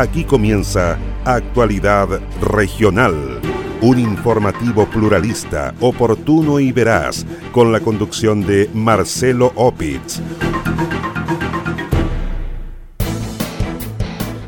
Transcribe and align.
Aquí 0.00 0.24
comienza 0.24 0.98
Actualidad 1.26 2.08
Regional, 2.40 3.38
un 3.82 3.98
informativo 3.98 4.86
pluralista, 4.86 5.74
oportuno 5.78 6.58
y 6.58 6.72
veraz, 6.72 7.26
con 7.52 7.70
la 7.70 7.80
conducción 7.80 8.40
de 8.46 8.70
Marcelo 8.72 9.52
Opitz. 9.56 10.22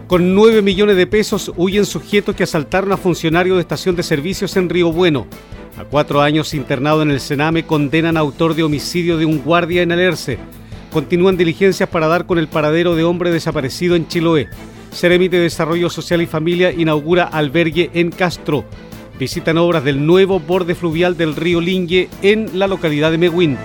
Con 0.07 0.35
9 0.35 0.63
millones 0.63 0.97
de 0.97 1.07
pesos 1.07 1.53
huyen 1.59 1.85
sujetos 1.85 2.35
que 2.35 2.45
asaltaron 2.45 2.91
a 2.93 2.97
funcionario 2.97 3.57
de 3.57 3.61
estación 3.61 3.95
de 3.95 4.05
servicios 4.05 4.57
en 4.57 4.71
Río 4.71 4.91
Bueno. 4.91 5.27
A 5.77 5.85
cuatro 5.85 6.23
años 6.23 6.55
internado 6.55 7.03
en 7.03 7.11
el 7.11 7.21
Sename 7.21 7.67
condenan 7.67 8.17
a 8.17 8.21
autor 8.21 8.55
de 8.55 8.63
homicidio 8.63 9.19
de 9.19 9.27
un 9.27 9.43
guardia 9.43 9.83
en 9.83 9.93
Alerce. 9.93 10.39
Continúan 10.91 11.37
diligencias 11.37 11.91
para 11.91 12.07
dar 12.07 12.25
con 12.25 12.39
el 12.39 12.49
paradero 12.49 12.97
de 12.97 13.05
hombre 13.05 13.31
desaparecido 13.31 13.97
en 13.97 14.09
Chiloé. 14.09 14.49
Ceremi 14.93 15.29
de 15.29 15.41
Desarrollo 15.41 15.91
Social 15.91 16.23
y 16.23 16.27
Familia 16.27 16.73
inaugura 16.73 17.25
albergue 17.25 17.91
en 17.95 18.11
Castro. 18.11 18.65
Visitan 19.19 19.59
obras 19.59 19.85
del 19.85 20.05
nuevo 20.05 20.41
borde 20.41 20.75
fluvial 20.75 21.17
del 21.17 21.35
río 21.35 21.61
Lingue 21.61 22.09
en 22.23 22.59
la 22.59 22.67
localidad 22.67 23.11
de 23.11 23.19
Mehuín. 23.19 23.57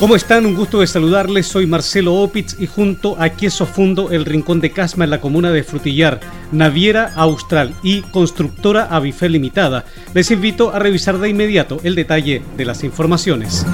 ¿Cómo 0.00 0.16
están? 0.16 0.44
Un 0.44 0.54
gusto 0.54 0.80
de 0.80 0.86
saludarles. 0.86 1.46
Soy 1.46 1.66
Marcelo 1.66 2.14
Opitz 2.14 2.60
y 2.60 2.66
junto 2.66 3.16
a 3.18 3.30
Queso 3.30 3.64
Fundo, 3.64 4.10
el 4.10 4.26
Rincón 4.26 4.60
de 4.60 4.70
Casma 4.70 5.04
en 5.04 5.10
la 5.10 5.20
comuna 5.20 5.50
de 5.50 5.62
Frutillar, 5.62 6.20
Naviera 6.52 7.12
Austral 7.14 7.74
y 7.82 8.02
Constructora 8.02 8.84
Avifel 8.90 9.32
Limitada, 9.32 9.86
les 10.12 10.30
invito 10.30 10.74
a 10.74 10.78
revisar 10.78 11.18
de 11.18 11.30
inmediato 11.30 11.80
el 11.84 11.94
detalle 11.94 12.42
de 12.56 12.64
las 12.66 12.84
informaciones. 12.84 13.64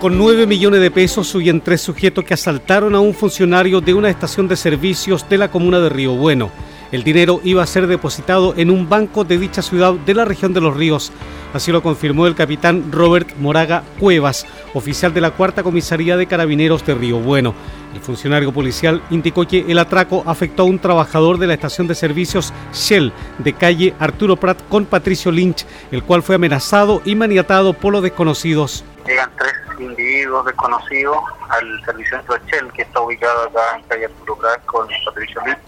Con 0.00 0.16
9 0.16 0.46
millones 0.46 0.80
de 0.80 0.90
pesos 0.90 1.34
huyen 1.34 1.60
tres 1.60 1.82
sujetos 1.82 2.24
que 2.24 2.32
asaltaron 2.32 2.94
a 2.94 3.00
un 3.00 3.12
funcionario 3.12 3.82
de 3.82 3.92
una 3.92 4.08
estación 4.08 4.48
de 4.48 4.56
servicios 4.56 5.28
de 5.28 5.36
la 5.36 5.50
comuna 5.50 5.78
de 5.78 5.90
Río 5.90 6.14
Bueno. 6.14 6.50
El 6.90 7.04
dinero 7.04 7.42
iba 7.44 7.62
a 7.62 7.66
ser 7.66 7.86
depositado 7.86 8.54
en 8.56 8.70
un 8.70 8.88
banco 8.88 9.24
de 9.24 9.36
dicha 9.36 9.60
ciudad 9.60 9.92
de 9.92 10.14
la 10.14 10.24
región 10.24 10.54
de 10.54 10.62
los 10.62 10.74
ríos. 10.74 11.12
Así 11.52 11.70
lo 11.70 11.82
confirmó 11.82 12.26
el 12.26 12.34
capitán 12.34 12.90
Robert 12.90 13.36
Moraga 13.38 13.82
Cuevas, 13.98 14.46
oficial 14.72 15.12
de 15.12 15.20
la 15.20 15.32
cuarta 15.32 15.62
comisaría 15.62 16.16
de 16.16 16.24
carabineros 16.24 16.86
de 16.86 16.94
Río 16.94 17.18
Bueno. 17.18 17.52
El 17.94 18.00
funcionario 18.00 18.52
policial 18.52 19.02
indicó 19.10 19.46
que 19.46 19.66
el 19.68 19.78
atraco 19.78 20.22
afectó 20.24 20.62
a 20.62 20.66
un 20.66 20.78
trabajador 20.78 21.36
de 21.36 21.46
la 21.46 21.54
estación 21.54 21.86
de 21.86 21.94
servicios 21.94 22.54
Shell 22.72 23.12
de 23.36 23.52
calle 23.52 23.94
Arturo 23.98 24.36
Prat 24.36 24.66
con 24.70 24.86
Patricio 24.86 25.30
Lynch, 25.30 25.66
el 25.92 26.02
cual 26.04 26.22
fue 26.22 26.36
amenazado 26.36 27.02
y 27.04 27.14
maniatado 27.16 27.74
por 27.74 27.92
los 27.92 28.02
desconocidos. 28.02 28.82
Llegan 29.06 29.30
tres 29.36 29.54
individuos 29.78 30.44
desconocidos 30.46 31.16
al 31.48 31.84
servicio 31.84 32.18
de 32.18 32.40
Shell, 32.46 32.72
que 32.72 32.82
está 32.82 33.00
ubicado 33.00 33.44
acá 33.44 33.76
en 33.76 33.82
calle 33.84 34.04
Arturo 34.06 34.38
con 34.66 34.88
Patricio 35.04 35.40
Lynch, 35.44 35.58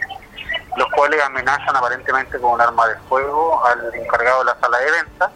los 0.77 0.89
cuales 0.93 1.23
amenazan 1.23 1.75
aparentemente 1.75 2.39
con 2.39 2.53
un 2.53 2.61
arma 2.61 2.87
de 2.89 2.97
fuego 3.09 3.65
al 3.65 3.95
encargado 3.95 4.41
de 4.41 4.45
la 4.47 4.61
sala 4.61 4.79
de 4.79 4.91
venta, 4.91 5.31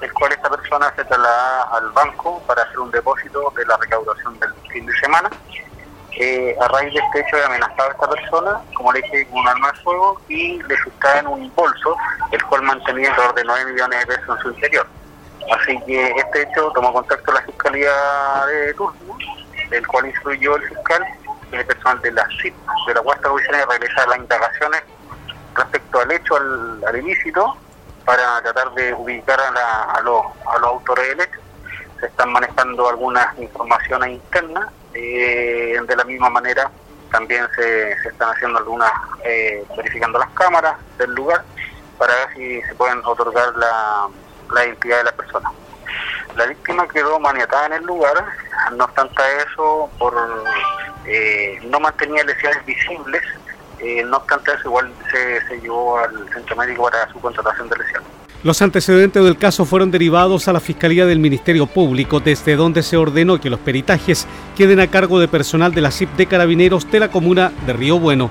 el 0.00 0.12
cual 0.14 0.32
esta 0.32 0.50
persona 0.50 0.92
se 0.96 1.04
traslada 1.04 1.62
al 1.72 1.90
banco 1.90 2.42
para 2.46 2.62
hacer 2.62 2.78
un 2.78 2.90
depósito 2.90 3.52
de 3.56 3.66
la 3.66 3.76
recaudación 3.76 4.38
del 4.40 4.52
fin 4.70 4.86
de 4.86 4.92
semana. 4.94 5.30
Eh, 6.14 6.54
a 6.60 6.68
raíz 6.68 6.92
de 6.92 7.00
este 7.00 7.20
hecho 7.20 7.36
he 7.36 7.44
amenazado 7.44 7.88
a 7.88 7.92
esta 7.92 8.08
persona, 8.08 8.60
como 8.74 8.92
le 8.92 9.00
dije, 9.00 9.26
con 9.28 9.40
un 9.40 9.48
arma 9.48 9.72
de 9.72 9.78
fuego 9.80 10.20
y 10.28 10.62
le 10.62 10.76
sustraen 10.78 11.26
un 11.26 11.54
bolso, 11.54 11.96
el 12.30 12.42
cual 12.44 12.62
mantenía 12.62 13.10
alrededor 13.10 13.34
de 13.34 13.44
9 13.44 13.72
millones 13.72 14.00
de 14.00 14.06
pesos 14.06 14.36
en 14.36 14.42
su 14.42 14.50
interior. 14.50 14.86
Así 15.50 15.78
que 15.86 16.10
este 16.10 16.42
hecho 16.42 16.70
tomó 16.74 16.92
contacto 16.92 17.32
la 17.32 17.42
Fiscalía 17.42 17.92
de 18.46 18.74
turno, 18.74 19.16
el 19.70 19.86
cual 19.86 20.06
instruyó 20.06 20.56
el 20.56 20.68
fiscal 20.68 21.04
y 21.50 21.56
el 21.56 21.66
personal 21.66 22.00
de 22.00 22.12
la 22.12 22.26
CIP, 22.40 22.54
de 22.86 22.94
la 22.94 23.02
Cuarta 23.02 23.28
Comisión, 23.28 23.54
a 23.54 23.66
realizar 23.66 24.08
las 24.08 24.18
indagaciones 24.18 24.82
respecto 25.54 26.00
al 26.00 26.12
hecho, 26.12 26.36
al, 26.36 26.96
ilícito, 26.96 27.56
para 28.04 28.40
tratar 28.42 28.72
de 28.74 28.94
ubicar 28.94 29.38
a, 29.40 30.00
los, 30.02 30.22
autores 30.62 31.08
del 31.08 31.20
hecho. 31.20 31.40
Se 32.00 32.06
están 32.06 32.32
manejando 32.32 32.88
algunas 32.88 33.38
informaciones 33.38 34.10
internas, 34.10 34.72
eh, 34.94 35.78
de 35.86 35.96
la 35.96 36.04
misma 36.04 36.30
manera 36.30 36.70
también 37.12 37.46
se, 37.54 37.92
están 37.92 38.30
haciendo 38.30 38.58
algunas, 38.58 38.90
eh, 39.24 39.64
verificando 39.76 40.18
las 40.18 40.30
cámaras 40.30 40.76
del 40.98 41.14
lugar 41.14 41.44
para 41.98 42.14
ver 42.14 42.34
si 42.34 42.62
se 42.62 42.74
pueden 42.74 43.00
otorgar 43.04 43.54
la, 43.54 44.08
la 44.52 44.66
identidad 44.66 44.98
de 44.98 45.04
la 45.04 45.12
persona. 45.12 45.50
La 46.36 46.46
víctima 46.46 46.88
quedó 46.88 47.20
maniatada 47.20 47.66
en 47.66 47.72
el 47.74 47.84
lugar, 47.84 48.24
no 48.76 48.84
obstante 48.84 49.22
eso, 49.46 49.90
por 49.98 50.14
eh, 51.06 51.60
no 51.68 51.80
mantenía 51.80 52.24
lesiones 52.24 52.64
visibles, 52.64 53.22
eh, 53.80 54.02
no 54.04 54.16
obstante 54.18 54.52
eso, 54.52 54.68
igual 54.68 54.92
se, 55.10 55.46
se 55.46 55.60
llevó 55.60 55.98
al 55.98 56.28
centro 56.32 56.56
médico 56.56 56.84
para 56.84 57.12
su 57.12 57.20
contratación 57.20 57.68
de 57.68 57.76
lesiones. 57.76 58.08
Los 58.44 58.60
antecedentes 58.60 59.22
del 59.22 59.38
caso 59.38 59.64
fueron 59.64 59.92
derivados 59.92 60.48
a 60.48 60.52
la 60.52 60.58
Fiscalía 60.58 61.06
del 61.06 61.20
Ministerio 61.20 61.66
Público, 61.66 62.18
desde 62.18 62.56
donde 62.56 62.82
se 62.82 62.96
ordenó 62.96 63.40
que 63.40 63.50
los 63.50 63.60
peritajes 63.60 64.26
queden 64.56 64.80
a 64.80 64.88
cargo 64.88 65.20
de 65.20 65.28
personal 65.28 65.72
de 65.72 65.80
la 65.80 65.92
CIP 65.92 66.10
de 66.16 66.26
Carabineros 66.26 66.90
de 66.90 66.98
la 66.98 67.08
comuna 67.08 67.52
de 67.66 67.72
Río 67.72 68.00
Bueno. 68.00 68.30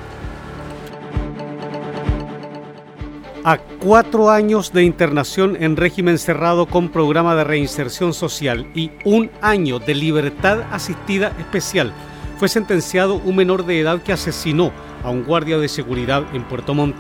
A 3.44 3.58
cuatro 3.58 4.30
años 4.30 4.72
de 4.72 4.84
internación 4.84 5.58
en 5.60 5.76
régimen 5.76 6.18
cerrado 6.18 6.66
con 6.68 6.90
programa 6.90 7.36
de 7.36 7.44
reinserción 7.44 8.14
social 8.14 8.68
y 8.76 8.92
un 9.04 9.32
año 9.42 9.80
de 9.80 9.96
libertad 9.96 10.62
asistida 10.72 11.34
especial, 11.40 11.92
fue 12.38 12.50
sentenciado 12.50 13.16
un 13.16 13.36
menor 13.36 13.66
de 13.66 13.80
edad 13.80 14.02
que 14.02 14.14
asesinó 14.14 14.72
a 15.04 15.10
un 15.10 15.24
guardia 15.24 15.58
de 15.58 15.68
seguridad 15.68 16.24
en 16.34 16.44
Puerto 16.44 16.74
Montt. 16.74 16.96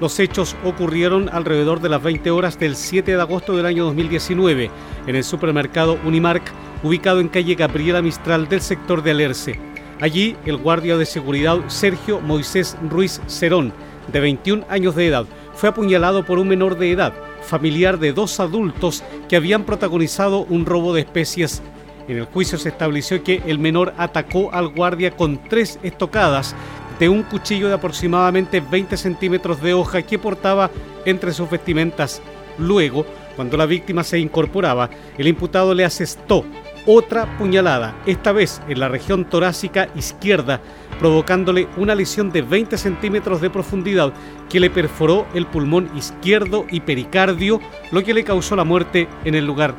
Los 0.00 0.18
hechos 0.18 0.56
ocurrieron 0.64 1.28
alrededor 1.28 1.80
de 1.80 1.88
las 1.88 2.02
20 2.02 2.30
horas 2.30 2.58
del 2.58 2.74
7 2.74 3.14
de 3.14 3.20
agosto 3.20 3.56
del 3.56 3.66
año 3.66 3.84
2019 3.84 4.70
en 5.06 5.16
el 5.16 5.22
supermercado 5.22 5.98
Unimark, 6.04 6.42
ubicado 6.82 7.20
en 7.20 7.28
calle 7.28 7.54
Gabriela 7.54 8.02
Mistral 8.02 8.48
del 8.48 8.60
sector 8.60 9.02
de 9.02 9.12
Alerce. 9.12 9.60
Allí, 10.00 10.36
el 10.44 10.56
guardia 10.56 10.96
de 10.96 11.06
seguridad 11.06 11.58
Sergio 11.68 12.20
Moisés 12.20 12.76
Ruiz 12.90 13.20
Cerón, 13.28 13.72
de 14.12 14.20
21 14.20 14.66
años 14.68 14.94
de 14.94 15.06
edad, 15.06 15.26
fue 15.54 15.68
apuñalado 15.68 16.24
por 16.24 16.38
un 16.38 16.48
menor 16.48 16.78
de 16.78 16.90
edad, 16.90 17.12
familiar 17.42 17.98
de 17.98 18.12
dos 18.12 18.40
adultos 18.40 19.02
que 19.28 19.36
habían 19.36 19.64
protagonizado 19.64 20.40
un 20.48 20.66
robo 20.66 20.94
de 20.94 21.02
especies. 21.02 21.62
En 22.08 22.18
el 22.18 22.26
juicio 22.26 22.58
se 22.58 22.68
estableció 22.68 23.22
que 23.22 23.42
el 23.46 23.58
menor 23.58 23.94
atacó 23.96 24.52
al 24.52 24.68
guardia 24.68 25.10
con 25.12 25.42
tres 25.48 25.78
estocadas 25.82 26.54
de 26.98 27.08
un 27.08 27.22
cuchillo 27.22 27.68
de 27.68 27.74
aproximadamente 27.74 28.60
20 28.60 28.96
centímetros 28.96 29.60
de 29.62 29.74
hoja 29.74 30.02
que 30.02 30.18
portaba 30.18 30.70
entre 31.04 31.32
sus 31.32 31.50
vestimentas. 31.50 32.20
Luego, 32.58 33.04
cuando 33.36 33.56
la 33.56 33.66
víctima 33.66 34.04
se 34.04 34.18
incorporaba, 34.18 34.90
el 35.18 35.26
imputado 35.26 35.74
le 35.74 35.84
asestó 35.84 36.44
otra 36.86 37.38
puñalada, 37.38 37.94
esta 38.06 38.32
vez 38.32 38.60
en 38.68 38.80
la 38.80 38.88
región 38.88 39.24
torácica 39.24 39.88
izquierda, 39.94 40.60
provocándole 40.98 41.68
una 41.76 41.94
lesión 41.94 42.30
de 42.30 42.42
20 42.42 42.78
centímetros 42.78 43.40
de 43.40 43.50
profundidad 43.50 44.12
que 44.48 44.60
le 44.60 44.70
perforó 44.70 45.26
el 45.34 45.46
pulmón 45.46 45.90
izquierdo 45.96 46.66
y 46.70 46.80
pericardio, 46.80 47.60
lo 47.90 48.02
que 48.02 48.14
le 48.14 48.24
causó 48.24 48.56
la 48.56 48.64
muerte 48.64 49.08
en 49.24 49.34
el 49.34 49.46
lugar. 49.46 49.74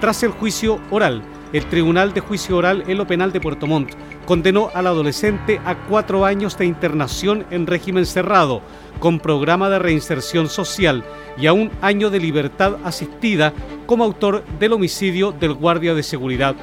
Tras 0.00 0.22
el 0.22 0.30
juicio 0.30 0.80
oral, 0.90 1.22
el 1.52 1.66
Tribunal 1.66 2.14
de 2.14 2.20
Juicio 2.20 2.56
Oral 2.56 2.84
en 2.86 2.98
lo 2.98 3.06
Penal 3.06 3.32
de 3.32 3.40
Puerto 3.40 3.66
Montt 3.66 3.92
condenó 4.24 4.70
al 4.74 4.86
adolescente 4.86 5.60
a 5.64 5.74
cuatro 5.74 6.24
años 6.24 6.56
de 6.56 6.64
internación 6.64 7.44
en 7.50 7.66
régimen 7.66 8.06
cerrado, 8.06 8.62
con 8.98 9.20
programa 9.20 9.68
de 9.68 9.78
reinserción 9.78 10.48
social 10.48 11.04
y 11.36 11.46
a 11.46 11.52
un 11.52 11.70
año 11.80 12.10
de 12.10 12.20
libertad 12.20 12.76
asistida 12.84 13.52
como 13.86 14.04
autor 14.04 14.44
del 14.58 14.72
homicidio 14.72 15.32
del 15.32 15.54
guardia 15.54 15.94
de 15.94 16.02
seguridad. 16.02 16.54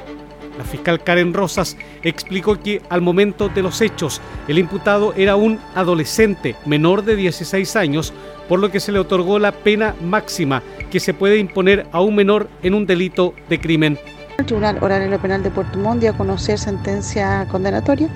La 0.58 0.64
fiscal 0.64 1.02
Karen 1.02 1.32
Rosas 1.32 1.76
explicó 2.02 2.60
que 2.60 2.82
al 2.90 3.00
momento 3.00 3.48
de 3.48 3.62
los 3.62 3.80
hechos 3.80 4.20
el 4.48 4.58
imputado 4.58 5.14
era 5.16 5.36
un 5.36 5.58
adolescente 5.74 6.56
menor 6.66 7.04
de 7.04 7.16
16 7.16 7.76
años, 7.76 8.12
por 8.48 8.58
lo 8.58 8.70
que 8.70 8.80
se 8.80 8.92
le 8.92 8.98
otorgó 8.98 9.38
la 9.38 9.52
pena 9.52 9.94
máxima 10.02 10.62
que 10.90 11.00
se 11.00 11.14
puede 11.14 11.38
imponer 11.38 11.86
a 11.92 12.00
un 12.00 12.14
menor 12.14 12.48
en 12.62 12.74
un 12.74 12.84
delito 12.84 13.32
de 13.48 13.60
crimen. 13.60 13.98
El 14.40 14.46
Tribunal 14.46 14.78
Oral 14.80 15.02
en 15.02 15.10
lo 15.10 15.20
Penal 15.20 15.42
de 15.42 15.50
Puerto 15.50 15.78
Montt 15.78 16.00
dio 16.00 16.12
a 16.12 16.16
conocer 16.16 16.58
sentencia 16.58 17.46
condenatoria, 17.50 18.08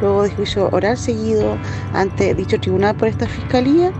luego 0.00 0.22
de 0.22 0.30
juicio 0.30 0.68
oral 0.70 0.96
seguido 0.96 1.58
ante 1.92 2.32
dicho 2.32 2.60
tribunal 2.60 2.94
por 2.94 3.08
esta 3.08 3.26
fiscalía 3.26 3.90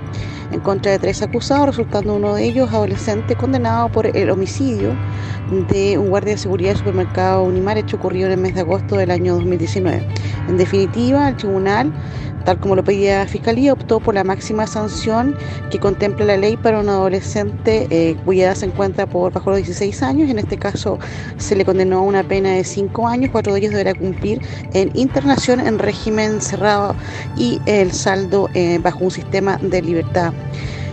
en 0.52 0.60
contra 0.60 0.92
de 0.92 1.00
tres 1.00 1.20
acusados, 1.20 1.66
resultando 1.66 2.14
uno 2.14 2.36
de 2.36 2.44
ellos 2.44 2.72
adolescente 2.72 3.34
condenado 3.34 3.88
por 3.88 4.06
el 4.06 4.30
homicidio 4.30 4.94
de 5.68 5.98
un 5.98 6.10
guardia 6.10 6.34
de 6.34 6.38
seguridad 6.38 6.70
del 6.70 6.78
supermercado 6.78 7.42
Unimar, 7.42 7.76
hecho 7.76 7.96
ocurrido 7.96 8.26
en 8.26 8.34
el 8.34 8.38
mes 8.38 8.54
de 8.54 8.60
agosto 8.60 8.94
del 8.94 9.10
año 9.10 9.34
2019. 9.34 10.06
En 10.48 10.56
definitiva, 10.56 11.28
el 11.28 11.36
tribunal 11.36 11.92
tal 12.44 12.58
como 12.60 12.76
lo 12.76 12.84
pedía 12.84 13.26
Fiscalía, 13.26 13.72
optó 13.72 14.00
por 14.00 14.14
la 14.14 14.24
máxima 14.24 14.66
sanción 14.66 15.36
que 15.70 15.78
contempla 15.78 16.24
la 16.26 16.36
ley 16.36 16.56
para 16.56 16.80
un 16.80 16.88
adolescente 16.88 17.86
eh, 17.90 18.16
cuya 18.24 18.46
edad 18.46 18.54
se 18.54 18.66
encuentra 18.66 19.06
por 19.06 19.32
bajo 19.32 19.50
los 19.50 19.58
16 19.58 20.02
años. 20.02 20.30
En 20.30 20.38
este 20.38 20.56
caso 20.56 20.98
se 21.38 21.56
le 21.56 21.64
condenó 21.64 21.98
a 21.98 22.02
una 22.02 22.22
pena 22.22 22.50
de 22.52 22.64
5 22.64 23.08
años, 23.08 23.30
cuatro 23.32 23.52
de 23.52 23.60
ellos 23.60 23.72
deberá 23.72 23.94
cumplir 23.94 24.40
en 24.72 24.90
internación 24.94 25.60
en 25.60 25.78
régimen 25.78 26.40
cerrado 26.40 26.94
y 27.36 27.60
el 27.66 27.92
saldo 27.92 28.48
eh, 28.54 28.78
bajo 28.82 29.04
un 29.04 29.10
sistema 29.10 29.58
de 29.58 29.82
libertad 29.82 30.32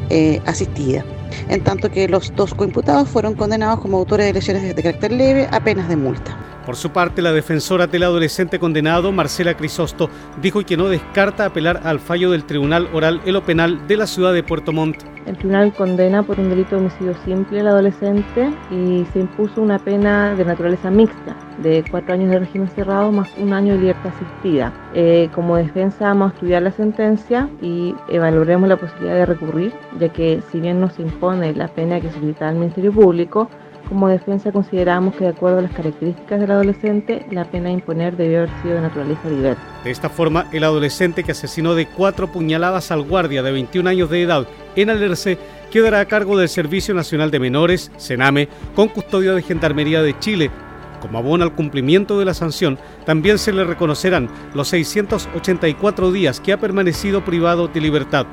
eh, 0.10 0.42
asistida 0.46 1.04
en 1.50 1.64
tanto 1.64 1.90
que 1.90 2.08
los 2.08 2.34
dos 2.36 2.54
coimputados 2.54 3.08
fueron 3.10 3.36
condenados 3.36 3.80
como 3.80 3.98
autores 3.98 4.26
de 4.26 4.34
lesiones 4.34 4.76
de 4.76 4.82
carácter 4.82 5.12
leve 5.12 5.48
a 5.52 5.64
penas 5.64 5.88
de 5.90 5.96
multa. 5.96 6.51
Por 6.72 6.78
su 6.78 6.92
parte, 6.92 7.22
la 7.22 7.34
defensora 7.34 7.86
del 7.86 8.04
adolescente 8.04 8.58
condenado, 8.58 9.12
Marcela 9.12 9.58
Crisosto, 9.58 10.10
dijo 10.42 10.62
que 10.62 10.78
no 10.78 10.88
descarta 10.88 11.44
apelar 11.44 11.82
al 11.84 12.00
fallo 12.00 12.32
del 12.32 12.46
Tribunal 12.46 12.88
Oral 12.94 13.20
Elo 13.26 13.44
Penal 13.44 13.86
de 13.90 13.98
la 13.98 14.08
ciudad 14.08 14.32
de 14.32 14.42
Puerto 14.42 14.72
Montt. 14.72 15.04
El 15.26 15.36
tribunal 15.36 15.74
condena 15.74 16.24
por 16.24 16.40
un 16.40 16.50
delito 16.50 16.78
de 16.78 16.84
homicidio 16.84 17.14
simple 17.26 17.60
al 17.60 17.68
adolescente 17.68 18.50
y 18.72 19.06
se 19.12 19.20
impuso 19.20 19.62
una 19.62 19.80
pena 19.80 20.34
de 20.34 20.46
naturaleza 20.46 20.90
mixta, 20.90 21.36
de 21.62 21.84
cuatro 21.92 22.14
años 22.14 22.32
de 22.32 22.40
régimen 22.40 22.70
cerrado 22.70 23.12
más 23.12 23.30
un 23.38 23.52
año 23.52 23.74
de 23.74 23.80
libertad 23.80 24.14
asistida. 24.16 24.72
Eh, 24.94 25.30
como 25.36 25.58
defensa 25.58 26.06
vamos 26.06 26.32
a 26.32 26.36
estudiar 26.36 26.62
la 26.62 26.72
sentencia 26.72 27.50
y 27.62 27.94
evaluaremos 28.08 28.70
la 28.70 28.78
posibilidad 28.78 29.16
de 29.16 29.26
recurrir, 29.26 29.74
ya 30.00 30.08
que 30.08 30.42
si 30.50 30.62
bien 30.62 30.80
no 30.80 30.90
se 30.90 31.02
impone 31.02 31.54
la 31.54 31.68
pena 31.68 32.00
que 32.00 32.10
solicita 32.10 32.50
el 32.50 32.56
Ministerio 32.56 32.94
Público, 32.94 33.50
como 33.88 34.08
defensa 34.08 34.52
consideramos 34.52 35.16
que 35.16 35.26
de 35.26 35.30
acuerdo 35.32 35.60
a 35.60 35.62
las 35.62 35.72
características 35.72 36.40
del 36.40 36.52
adolescente, 36.52 37.26
la 37.32 37.46
pena 37.46 37.70
a 37.70 37.72
imponer 37.72 38.16
debió 38.16 38.40
haber 38.40 38.62
sido 38.62 38.76
de 38.76 38.82
naturaleza 38.82 39.30
diversa. 39.30 39.62
De 39.84 39.92
esta 39.92 40.10
forma, 40.10 40.48
el 40.52 40.64
adolescente 40.64 41.24
que 41.24 41.32
asesinó 41.32 41.76
de 41.76 41.88
cuatro 41.88 42.28
puñaladas 42.32 42.92
al 42.92 43.04
guardia 43.04 43.44
de 43.44 43.52
21 43.52 43.90
años 43.90 44.10
de 44.10 44.22
edad 44.22 44.48
en 44.76 44.90
Alerce 44.90 45.38
quedará 45.72 46.02
a 46.02 46.06
cargo 46.06 46.38
del 46.38 46.50
Servicio 46.50 46.94
Nacional 46.94 47.32
de 47.32 47.40
Menores, 47.40 47.92
SENAME, 47.98 48.50
con 48.76 48.90
custodia 48.90 49.34
de 49.34 49.42
Gendarmería 49.42 50.02
de 50.02 50.18
Chile. 50.20 50.52
Como 51.00 51.18
abono 51.18 51.44
al 51.44 51.56
cumplimiento 51.56 52.20
de 52.20 52.26
la 52.26 52.34
sanción, 52.34 52.78
también 53.06 53.40
se 53.40 53.52
le 53.52 53.64
reconocerán 53.64 54.30
los 54.54 54.68
684 54.68 56.12
días 56.12 56.40
que 56.40 56.54
ha 56.54 56.60
permanecido 56.60 57.26
privado 57.26 57.68
de 57.68 57.82
libertad. 57.82 58.28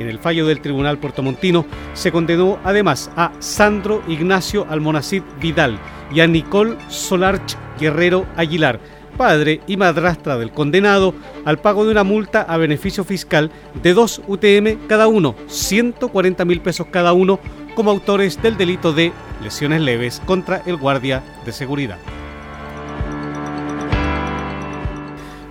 En 0.00 0.08
el 0.08 0.18
fallo 0.18 0.46
del 0.46 0.62
Tribunal 0.62 0.98
Puertomontino 0.98 1.66
se 1.92 2.10
condenó 2.10 2.58
además 2.64 3.10
a 3.16 3.32
Sandro 3.38 4.02
Ignacio 4.08 4.66
Almonacid 4.70 5.22
Vidal 5.38 5.78
y 6.10 6.20
a 6.20 6.26
Nicole 6.26 6.78
Solarch 6.88 7.54
Guerrero 7.78 8.24
Aguilar, 8.34 8.80
padre 9.18 9.60
y 9.66 9.76
madrastra 9.76 10.38
del 10.38 10.52
condenado, 10.52 11.14
al 11.44 11.58
pago 11.58 11.84
de 11.84 11.90
una 11.90 12.02
multa 12.02 12.40
a 12.40 12.56
beneficio 12.56 13.04
fiscal 13.04 13.50
de 13.82 13.92
dos 13.92 14.22
UTM 14.26 14.86
cada 14.88 15.06
uno, 15.06 15.34
140 15.48 16.46
mil 16.46 16.62
pesos 16.62 16.86
cada 16.90 17.12
uno, 17.12 17.38
como 17.74 17.90
autores 17.90 18.40
del 18.40 18.56
delito 18.56 18.94
de 18.94 19.12
lesiones 19.42 19.82
leves 19.82 20.22
contra 20.24 20.62
el 20.64 20.78
guardia 20.78 21.22
de 21.44 21.52
seguridad. 21.52 21.98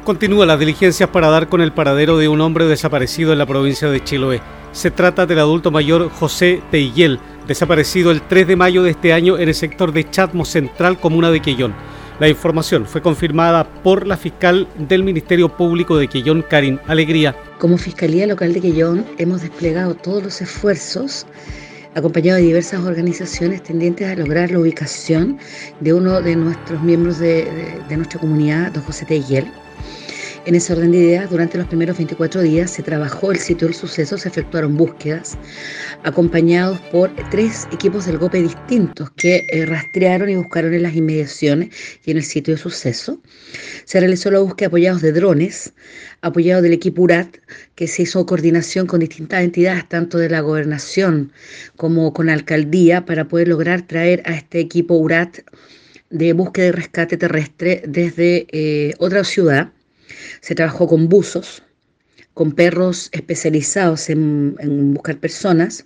Continúa 0.09 0.47
las 0.47 0.59
diligencias 0.59 1.07
para 1.09 1.29
dar 1.29 1.49
con 1.49 1.61
el 1.61 1.71
paradero 1.71 2.17
de 2.17 2.27
un 2.27 2.41
hombre 2.41 2.65
desaparecido 2.65 3.31
en 3.31 3.37
la 3.37 3.45
provincia 3.45 3.91
de 3.91 4.03
Chiloé. 4.03 4.41
Se 4.71 4.89
trata 4.89 5.27
del 5.27 5.37
adulto 5.37 5.69
mayor 5.69 6.09
José 6.09 6.63
Teiguel, 6.71 7.19
desaparecido 7.47 8.09
el 8.09 8.23
3 8.23 8.47
de 8.47 8.55
mayo 8.55 8.81
de 8.81 8.89
este 8.89 9.13
año 9.13 9.37
en 9.37 9.49
el 9.49 9.53
sector 9.53 9.91
de 9.91 10.09
Chatmo 10.09 10.45
Central, 10.45 10.99
comuna 10.99 11.29
de 11.29 11.43
Quellón. 11.43 11.75
La 12.19 12.27
información 12.27 12.87
fue 12.87 13.03
confirmada 13.03 13.63
por 13.83 14.07
la 14.07 14.17
fiscal 14.17 14.67
del 14.79 15.03
Ministerio 15.03 15.47
Público 15.47 15.95
de 15.95 16.07
Quellón, 16.07 16.41
Karin 16.41 16.79
Alegría. 16.87 17.35
Como 17.59 17.77
Fiscalía 17.77 18.25
Local 18.25 18.51
de 18.51 18.61
Quellón 18.61 19.05
hemos 19.19 19.41
desplegado 19.41 19.93
todos 19.93 20.23
los 20.23 20.41
esfuerzos 20.41 21.27
acompañado 21.93 22.37
de 22.37 22.45
diversas 22.45 22.83
organizaciones 22.83 23.61
tendientes 23.61 24.07
a 24.07 24.15
lograr 24.15 24.49
la 24.49 24.57
ubicación 24.57 25.37
de 25.81 25.93
uno 25.93 26.19
de 26.19 26.35
nuestros 26.35 26.81
miembros 26.81 27.19
de, 27.19 27.47
nuestra 27.91 28.19
comunidad, 28.19 28.71
don 28.71 28.81
José 28.81 29.05
Teiguel 29.05 29.51
en 30.45 30.55
ese 30.55 30.73
orden 30.73 30.91
de 30.91 30.97
ideas, 30.97 31.29
durante 31.29 31.57
los 31.57 31.67
primeros 31.67 31.97
24 31.97 32.41
días 32.41 32.71
se 32.71 32.83
trabajó 32.83 33.31
el 33.31 33.37
sitio 33.37 33.67
del 33.67 33.75
suceso, 33.75 34.17
se 34.17 34.29
efectuaron 34.29 34.77
búsquedas, 34.77 35.37
acompañados 36.03 36.79
por 36.91 37.11
tres 37.29 37.67
equipos 37.71 38.05
del 38.05 38.17
GOPE 38.17 38.43
distintos 38.43 39.11
que 39.11 39.45
eh, 39.49 39.65
rastrearon 39.65 40.29
y 40.29 40.35
buscaron 40.35 40.73
en 40.73 40.83
las 40.83 40.95
inmediaciones 40.95 41.69
y 42.05 42.11
en 42.11 42.17
el 42.17 42.23
sitio 42.23 42.53
del 42.53 42.61
suceso. 42.61 43.19
Se 43.85 43.99
realizó 43.99 44.31
la 44.31 44.39
búsqueda 44.39 44.67
apoyados 44.67 45.01
de 45.01 45.11
drones, 45.11 45.73
apoyados 46.21 46.63
del 46.63 46.73
equipo 46.73 47.01
URAT, 47.01 47.37
que 47.75 47.87
se 47.87 48.03
hizo 48.03 48.25
coordinación 48.25 48.87
con 48.87 49.01
distintas 49.01 49.43
entidades, 49.43 49.87
tanto 49.89 50.17
de 50.17 50.29
la 50.29 50.41
gobernación 50.41 51.31
como 51.75 52.13
con 52.13 52.29
alcaldía, 52.29 53.05
para 53.05 53.27
poder 53.27 53.49
lograr 53.49 53.81
traer 53.81 54.23
a 54.25 54.35
este 54.35 54.59
equipo 54.59 54.95
URAT 54.95 55.39
de 56.09 56.33
búsqueda 56.33 56.67
y 56.67 56.71
rescate 56.71 57.17
terrestre 57.17 57.83
desde 57.85 58.47
eh, 58.51 58.93
otra 58.99 59.23
ciudad 59.23 59.71
se 60.41 60.55
trabajó 60.55 60.87
con 60.87 61.09
buzos, 61.09 61.63
con 62.33 62.53
perros 62.53 63.09
especializados 63.11 64.09
en, 64.09 64.93
buscar 64.93 65.19
personas, 65.19 65.85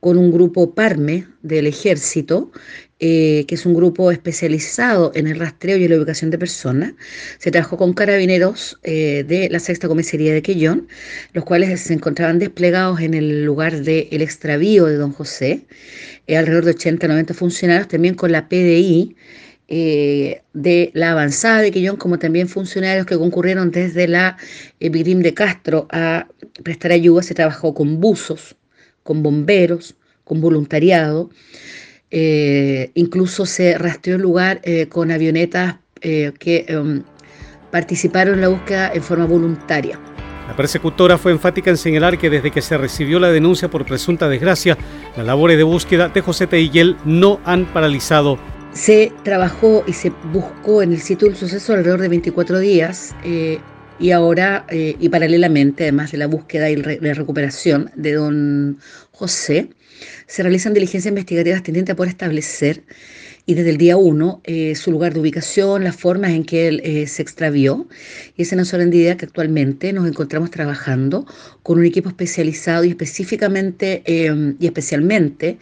con 0.00 0.18
un 0.18 0.30
grupo 0.30 0.74
PARME 0.74 1.26
del 1.42 1.66
ejército, 1.66 2.52
eh, 3.00 3.44
que 3.48 3.54
es 3.54 3.66
un 3.66 3.74
grupo 3.74 4.10
especializado 4.12 5.10
en 5.14 5.26
el 5.26 5.38
rastreo 5.38 5.76
y 5.76 5.88
la 5.88 5.96
ubicación 5.96 6.30
de 6.30 6.38
personas. 6.38 6.92
Se 7.38 7.50
trabajó 7.50 7.76
con 7.76 7.92
carabineros 7.92 8.78
eh, 8.82 9.24
de 9.26 9.48
la 9.50 9.58
sexta 9.58 9.88
comisaría 9.88 10.32
de 10.32 10.42
Quellón, 10.42 10.86
los 11.32 11.44
cuales 11.44 11.80
se 11.80 11.94
encontraban 11.94 12.38
desplegados 12.38 13.00
en 13.00 13.14
el 13.14 13.44
lugar 13.44 13.82
del 13.82 14.22
extravío 14.22 14.86
de 14.86 14.96
don 14.96 15.12
José, 15.12 15.66
eh, 16.26 16.36
alrededor 16.36 16.66
de 16.66 16.70
80 16.72 17.08
90 17.08 17.34
funcionarios, 17.34 17.88
también 17.88 18.14
con 18.14 18.30
la 18.32 18.48
PDI, 18.48 19.16
eh, 19.66 20.42
de 20.52 20.90
la 20.92 21.12
avanzada 21.12 21.60
de 21.60 21.70
Quillón, 21.70 21.96
como 21.96 22.18
también 22.18 22.48
funcionarios 22.48 23.06
que 23.06 23.16
concurrieron 23.16 23.70
desde 23.70 24.06
la 24.06 24.36
eh, 24.78 24.90
de 24.90 25.34
Castro 25.34 25.86
a 25.90 26.26
prestar 26.62 26.92
ayuda. 26.92 27.22
Se 27.22 27.34
trabajó 27.34 27.74
con 27.74 28.00
buzos, 28.00 28.56
con 29.02 29.22
bomberos, 29.22 29.96
con 30.24 30.40
voluntariado. 30.40 31.30
Eh, 32.10 32.90
incluso 32.94 33.46
se 33.46 33.78
rastreó 33.78 34.16
el 34.16 34.22
lugar 34.22 34.60
con 34.90 35.10
avionetas 35.10 35.76
que 36.00 36.66
em, 36.68 37.02
participaron 37.70 38.34
en 38.34 38.40
la 38.42 38.48
búsqueda 38.48 38.92
en 38.92 39.02
forma 39.02 39.24
voluntaria. 39.24 39.98
La 40.46 40.54
persecutora 40.54 41.16
fue 41.16 41.32
enfática 41.32 41.70
en 41.70 41.78
señalar 41.78 42.18
que 42.18 42.28
desde 42.28 42.50
que 42.50 42.60
se 42.60 42.76
recibió 42.76 43.18
la 43.18 43.30
denuncia 43.30 43.70
por 43.70 43.86
presunta 43.86 44.28
desgracia, 44.28 44.76
las 45.16 45.24
labores 45.24 45.56
de 45.56 45.62
búsqueda 45.62 46.10
de 46.10 46.20
José 46.20 46.46
Teiguel 46.46 46.96
no 47.06 47.40
han 47.44 47.64
paralizado 47.64 48.38
se 48.74 49.12
trabajó 49.22 49.84
y 49.86 49.92
se 49.92 50.10
buscó 50.32 50.82
en 50.82 50.92
el 50.92 51.00
sitio 51.00 51.28
del 51.28 51.36
suceso 51.36 51.72
alrededor 51.72 52.00
de 52.00 52.08
24 52.08 52.58
días 52.58 53.14
eh, 53.24 53.60
y 54.00 54.10
ahora, 54.10 54.66
eh, 54.68 54.96
y 54.98 55.08
paralelamente, 55.08 55.84
además 55.84 56.10
de 56.10 56.18
la 56.18 56.26
búsqueda 56.26 56.68
y 56.68 56.76
la 56.76 57.14
recuperación 57.14 57.92
de 57.94 58.14
don 58.14 58.78
José, 59.12 59.70
se 60.26 60.42
realizan 60.42 60.74
diligencias 60.74 61.10
investigativas 61.10 61.62
tendientes 61.62 61.96
a 61.98 62.04
establecer 62.06 62.82
y 63.46 63.54
desde 63.54 63.70
el 63.70 63.76
día 63.76 63.96
uno 63.96 64.40
eh, 64.44 64.74
su 64.74 64.90
lugar 64.90 65.12
de 65.12 65.20
ubicación, 65.20 65.84
las 65.84 65.96
formas 65.96 66.30
en 66.30 66.44
que 66.44 66.66
él 66.68 66.80
eh, 66.82 67.06
se 67.06 67.20
extravió. 67.20 67.86
Y 68.36 68.42
esa 68.42 68.56
nos 68.56 68.70
de 68.70 68.96
idea 68.96 69.16
que 69.16 69.26
actualmente 69.26 69.92
nos 69.92 70.08
encontramos 70.08 70.50
trabajando 70.50 71.26
con 71.62 71.78
un 71.78 71.84
equipo 71.84 72.08
especializado 72.08 72.84
y 72.84 72.90
específicamente 72.90 74.02
em, 74.06 74.56
y 74.58 74.66
especialmente 74.66 75.58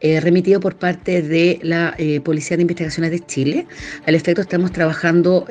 eh, 0.00 0.20
remitido 0.20 0.60
por 0.60 0.76
parte 0.76 1.20
de 1.22 1.58
la 1.62 1.96
Policía 2.24 2.56
de 2.56 2.62
Investigaciones 2.62 3.10
de 3.10 3.20
Chile. 3.20 3.66
Al 4.06 4.14
efecto 4.14 4.40
estamos 4.40 4.72
trabajando 4.72 5.46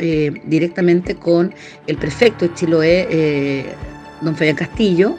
directamente 0.46 1.16
con 1.16 1.54
el 1.88 1.98
prefecto 1.98 2.48
de 2.48 2.54
Chiloé, 2.54 3.66
don 4.22 4.36
Fabián 4.36 4.56
Castillo, 4.56 5.18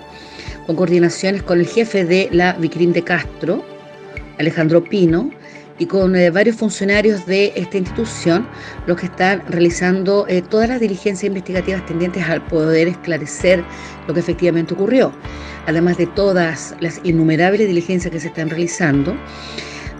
con 0.66 0.76
coordinaciones 0.76 1.42
con 1.42 1.58
el 1.60 1.66
jefe 1.66 2.04
de 2.04 2.28
la 2.32 2.52
Vicrim 2.54 2.92
de 2.92 3.02
Castro, 3.02 3.64
Alejandro 4.38 4.84
Pino, 4.84 5.30
y 5.78 5.86
con 5.86 6.16
eh, 6.16 6.30
varios 6.30 6.56
funcionarios 6.56 7.26
de 7.26 7.52
esta 7.56 7.78
institución, 7.78 8.46
los 8.86 8.96
que 8.96 9.06
están 9.06 9.42
realizando 9.48 10.26
eh, 10.28 10.42
todas 10.42 10.68
las 10.68 10.80
diligencias 10.80 11.24
investigativas 11.24 11.84
tendientes 11.86 12.24
al 12.24 12.44
poder 12.46 12.88
esclarecer 12.88 13.62
lo 14.06 14.14
que 14.14 14.20
efectivamente 14.20 14.74
ocurrió. 14.74 15.12
Además 15.66 15.98
de 15.98 16.06
todas 16.06 16.74
las 16.80 17.00
innumerables 17.04 17.66
diligencias 17.66 18.12
que 18.12 18.20
se 18.20 18.28
están 18.28 18.48
realizando, 18.48 19.16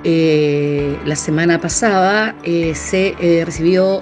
eh, 0.05 0.97
la 1.05 1.17
semana 1.17 1.61
pasada 1.61 2.37
se 2.45 3.43
recibió 3.45 4.01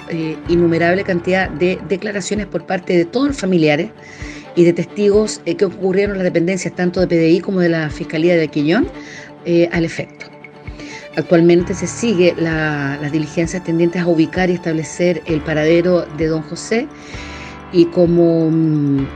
innumerable 0.48 1.02
cantidad 1.02 1.48
de 1.48 1.78
declaraciones 1.88 2.46
por 2.46 2.66
parte 2.66 2.94
de 2.94 3.06
todos 3.06 3.28
los 3.28 3.38
familiares 3.38 3.88
y 4.54 4.64
de 4.64 4.74
testigos 4.74 5.40
que 5.46 5.64
ocurrieron 5.64 6.16
en 6.16 6.18
las 6.18 6.24
dependencias 6.24 6.74
tanto 6.74 7.00
de 7.00 7.06
PDI 7.06 7.40
como 7.40 7.60
de 7.60 7.70
la 7.70 7.88
Fiscalía 7.88 8.36
de 8.36 8.42
Aquillón 8.42 8.86
al 9.72 9.84
efecto. 9.86 10.33
Actualmente 11.16 11.74
se 11.74 11.86
sigue 11.86 12.34
las 12.36 13.12
diligencias 13.12 13.62
tendientes 13.62 14.02
a 14.02 14.06
ubicar 14.06 14.50
y 14.50 14.54
establecer 14.54 15.22
el 15.26 15.40
paradero 15.40 16.06
de 16.16 16.26
don 16.26 16.42
José 16.42 16.88
y 17.72 17.86
como 17.86 18.50
mm, 18.50 19.06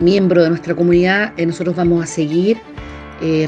miembro 0.00 0.42
de 0.42 0.50
nuestra 0.50 0.74
comunidad, 0.74 1.32
nosotros 1.38 1.76
vamos 1.76 2.02
a 2.04 2.06
seguir 2.06 2.58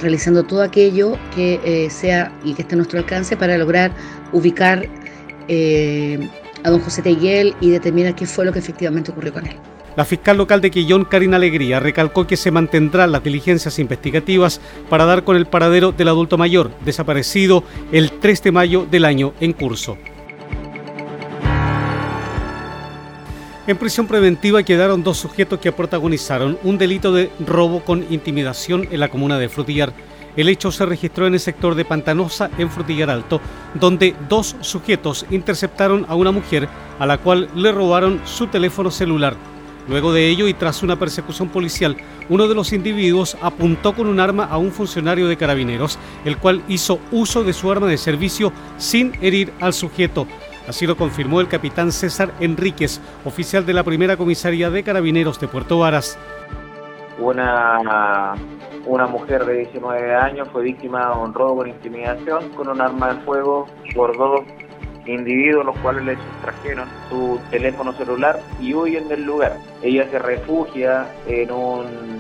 realizando 0.00 0.42
todo 0.42 0.62
aquello 0.62 1.18
que 1.34 1.88
sea 1.90 2.32
y 2.42 2.54
que 2.54 2.62
esté 2.62 2.76
a 2.76 2.78
nuestro 2.78 2.98
alcance 2.98 3.36
para 3.36 3.58
lograr 3.58 3.92
ubicar 4.32 4.88
a 6.64 6.70
don 6.70 6.80
José 6.80 7.02
Teguel 7.02 7.54
y 7.60 7.70
determinar 7.70 8.14
qué 8.14 8.24
fue 8.24 8.46
lo 8.46 8.52
que 8.52 8.60
efectivamente 8.60 9.10
ocurrió 9.10 9.34
con 9.34 9.46
él. 9.46 9.56
La 9.96 10.04
fiscal 10.04 10.36
local 10.36 10.60
de 10.60 10.70
Quillón, 10.70 11.06
Karina 11.06 11.38
Alegría, 11.38 11.80
recalcó 11.80 12.26
que 12.26 12.36
se 12.36 12.50
mantendrán 12.50 13.12
las 13.12 13.24
diligencias 13.24 13.78
investigativas 13.78 14.60
para 14.90 15.06
dar 15.06 15.24
con 15.24 15.36
el 15.36 15.46
paradero 15.46 15.90
del 15.90 16.08
adulto 16.08 16.36
mayor, 16.36 16.70
desaparecido 16.84 17.64
el 17.92 18.12
3 18.12 18.42
de 18.42 18.52
mayo 18.52 18.86
del 18.90 19.06
año 19.06 19.32
en 19.40 19.54
curso. 19.54 19.96
En 23.66 23.78
prisión 23.78 24.06
preventiva 24.06 24.62
quedaron 24.62 25.02
dos 25.02 25.16
sujetos 25.16 25.60
que 25.60 25.72
protagonizaron 25.72 26.58
un 26.62 26.76
delito 26.76 27.10
de 27.10 27.30
robo 27.40 27.80
con 27.80 28.04
intimidación 28.10 28.86
en 28.90 29.00
la 29.00 29.08
comuna 29.08 29.38
de 29.38 29.48
Frutillar. 29.48 29.94
El 30.36 30.50
hecho 30.50 30.70
se 30.70 30.84
registró 30.84 31.26
en 31.26 31.32
el 31.32 31.40
sector 31.40 31.74
de 31.74 31.86
Pantanosa, 31.86 32.50
en 32.58 32.70
Frutillar 32.70 33.08
Alto, 33.08 33.40
donde 33.74 34.14
dos 34.28 34.56
sujetos 34.60 35.24
interceptaron 35.30 36.04
a 36.06 36.14
una 36.14 36.32
mujer 36.32 36.68
a 36.98 37.06
la 37.06 37.16
cual 37.16 37.48
le 37.56 37.72
robaron 37.72 38.20
su 38.26 38.46
teléfono 38.46 38.90
celular. 38.90 39.55
Luego 39.88 40.12
de 40.12 40.28
ello 40.28 40.48
y 40.48 40.54
tras 40.54 40.82
una 40.82 40.96
persecución 40.96 41.48
policial, 41.48 41.96
uno 42.28 42.48
de 42.48 42.54
los 42.54 42.72
individuos 42.72 43.36
apuntó 43.40 43.94
con 43.94 44.08
un 44.08 44.18
arma 44.18 44.44
a 44.44 44.58
un 44.58 44.72
funcionario 44.72 45.28
de 45.28 45.36
carabineros, 45.36 45.98
el 46.24 46.38
cual 46.38 46.62
hizo 46.68 46.98
uso 47.12 47.44
de 47.44 47.52
su 47.52 47.70
arma 47.70 47.86
de 47.86 47.96
servicio 47.96 48.52
sin 48.78 49.12
herir 49.22 49.52
al 49.60 49.72
sujeto. 49.72 50.26
Así 50.68 50.86
lo 50.86 50.96
confirmó 50.96 51.40
el 51.40 51.46
capitán 51.46 51.92
César 51.92 52.32
Enríquez, 52.40 53.00
oficial 53.24 53.64
de 53.64 53.74
la 53.74 53.84
primera 53.84 54.16
comisaría 54.16 54.70
de 54.70 54.82
carabineros 54.82 55.38
de 55.38 55.46
Puerto 55.46 55.78
Varas. 55.78 56.18
Una, 57.20 58.34
una 58.84 59.06
mujer 59.06 59.46
de 59.46 59.58
19 59.58 60.14
años 60.16 60.48
fue 60.52 60.64
víctima 60.64 61.14
de 61.14 61.20
un 61.20 61.32
robo 61.32 61.58
con 61.58 61.68
intimidación 61.68 62.50
con 62.50 62.68
un 62.68 62.80
arma 62.80 63.14
de 63.14 63.20
fuego 63.20 63.66
por 63.94 64.16
individuos 65.06 65.66
los 65.66 65.78
cuales 65.78 66.04
le 66.04 66.16
sustrajeron 66.16 66.88
su 67.08 67.40
teléfono 67.50 67.92
celular 67.92 68.40
y 68.60 68.74
huyen 68.74 69.08
del 69.08 69.24
lugar. 69.24 69.56
Ella 69.82 70.08
se 70.10 70.18
refugia 70.18 71.06
en 71.26 71.50
un, 71.52 72.15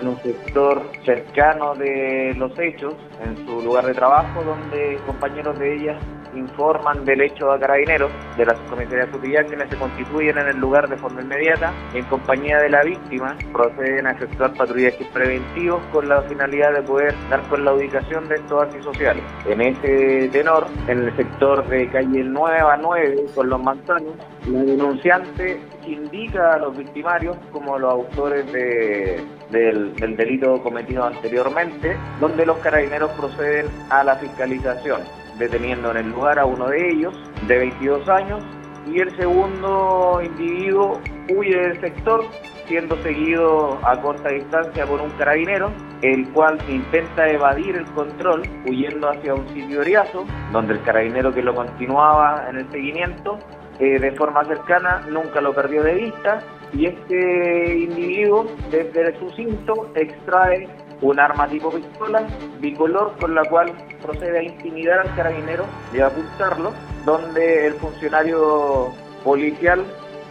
en 0.00 0.08
un 0.08 0.16
sector 0.22 0.82
cercano 1.04 1.74
de 1.74 2.34
los 2.36 2.58
hechos, 2.58 2.94
en 3.24 3.36
su 3.46 3.62
lugar 3.62 3.86
de 3.86 3.94
trabajo, 3.94 4.42
donde 4.42 4.98
compañeros 5.06 5.58
de 5.58 5.76
ella 5.76 5.98
informan 6.34 7.04
del 7.04 7.22
hecho 7.22 7.50
a 7.50 7.58
carabineros 7.58 8.10
de 8.36 8.46
la 8.46 8.54
subcomisaría 8.54 9.06
de 9.42 9.46
quienes 9.46 9.70
se 9.70 9.76
constituyen 9.76 10.38
en 10.38 10.48
el 10.48 10.56
lugar 10.58 10.88
de 10.88 10.96
forma 10.96 11.22
inmediata 11.22 11.72
en 11.94 12.04
compañía 12.04 12.58
de 12.58 12.70
la 12.70 12.82
víctima 12.82 13.36
proceden 13.52 14.06
a 14.06 14.12
efectuar 14.12 14.54
patrullajes 14.54 15.06
preventivos 15.08 15.82
con 15.92 16.08
la 16.08 16.22
finalidad 16.22 16.72
de 16.72 16.82
poder 16.82 17.14
dar 17.28 17.42
con 17.48 17.64
la 17.64 17.74
ubicación 17.74 18.28
de 18.28 18.36
estos 18.36 18.62
antisociales. 18.62 19.24
En 19.46 19.60
ese 19.60 20.28
tenor, 20.28 20.66
en 20.86 21.00
el 21.00 21.16
sector 21.16 21.66
de 21.68 21.88
calle 21.88 22.22
Nueva 22.22 22.76
9 22.76 23.26
con 23.34 23.48
los 23.48 23.62
manzanos, 23.62 24.14
la 24.46 24.62
denunciante 24.62 25.60
indica 25.86 26.54
a 26.54 26.58
los 26.58 26.76
victimarios 26.76 27.36
como 27.52 27.78
los 27.78 27.92
autores 27.92 28.50
de, 28.52 29.20
del, 29.50 29.94
del 29.96 30.16
delito 30.16 30.62
cometido 30.62 31.04
anteriormente, 31.04 31.96
donde 32.20 32.46
los 32.46 32.58
carabineros 32.58 33.10
proceden 33.12 33.66
a 33.90 34.04
la 34.04 34.16
fiscalización 34.16 35.00
deteniendo 35.40 35.90
en 35.90 35.96
el 35.96 36.10
lugar 36.10 36.38
a 36.38 36.44
uno 36.44 36.68
de 36.68 36.90
ellos, 36.90 37.14
de 37.48 37.58
22 37.58 38.08
años, 38.08 38.44
y 38.86 39.00
el 39.00 39.16
segundo 39.16 40.20
individuo 40.22 41.00
huye 41.34 41.56
del 41.56 41.80
sector, 41.80 42.24
siendo 42.66 42.96
seguido 43.02 43.78
a 43.84 44.00
corta 44.00 44.28
distancia 44.28 44.86
por 44.86 45.00
un 45.00 45.10
carabinero, 45.10 45.72
el 46.02 46.28
cual 46.30 46.58
intenta 46.68 47.28
evadir 47.28 47.74
el 47.76 47.84
control, 47.86 48.42
huyendo 48.66 49.08
hacia 49.08 49.34
un 49.34 49.48
sitio 49.48 49.80
oriazo, 49.80 50.24
donde 50.52 50.74
el 50.74 50.82
carabinero 50.82 51.32
que 51.32 51.42
lo 51.42 51.54
continuaba 51.54 52.46
en 52.48 52.56
el 52.58 52.70
seguimiento, 52.70 53.38
eh, 53.80 53.98
de 53.98 54.12
forma 54.12 54.44
cercana, 54.44 55.06
nunca 55.08 55.40
lo 55.40 55.54
perdió 55.54 55.82
de 55.82 55.94
vista, 55.94 56.42
y 56.72 56.86
este 56.86 57.78
individuo, 57.78 58.46
desde 58.70 59.18
su 59.18 59.30
cinto, 59.30 59.90
extrae 59.94 60.68
un 61.00 61.18
arma 61.18 61.48
tipo 61.48 61.70
pistola 61.70 62.26
bicolor 62.60 63.16
con 63.18 63.34
la 63.34 63.42
cual 63.46 63.72
procede 64.02 64.38
a 64.38 64.42
intimidar 64.42 65.00
al 65.00 65.14
carabinero 65.14 65.64
y 65.94 66.00
a 66.00 66.06
apuntarlo, 66.06 66.72
donde 67.06 67.66
el 67.66 67.74
funcionario 67.74 68.92
policial 69.24 69.82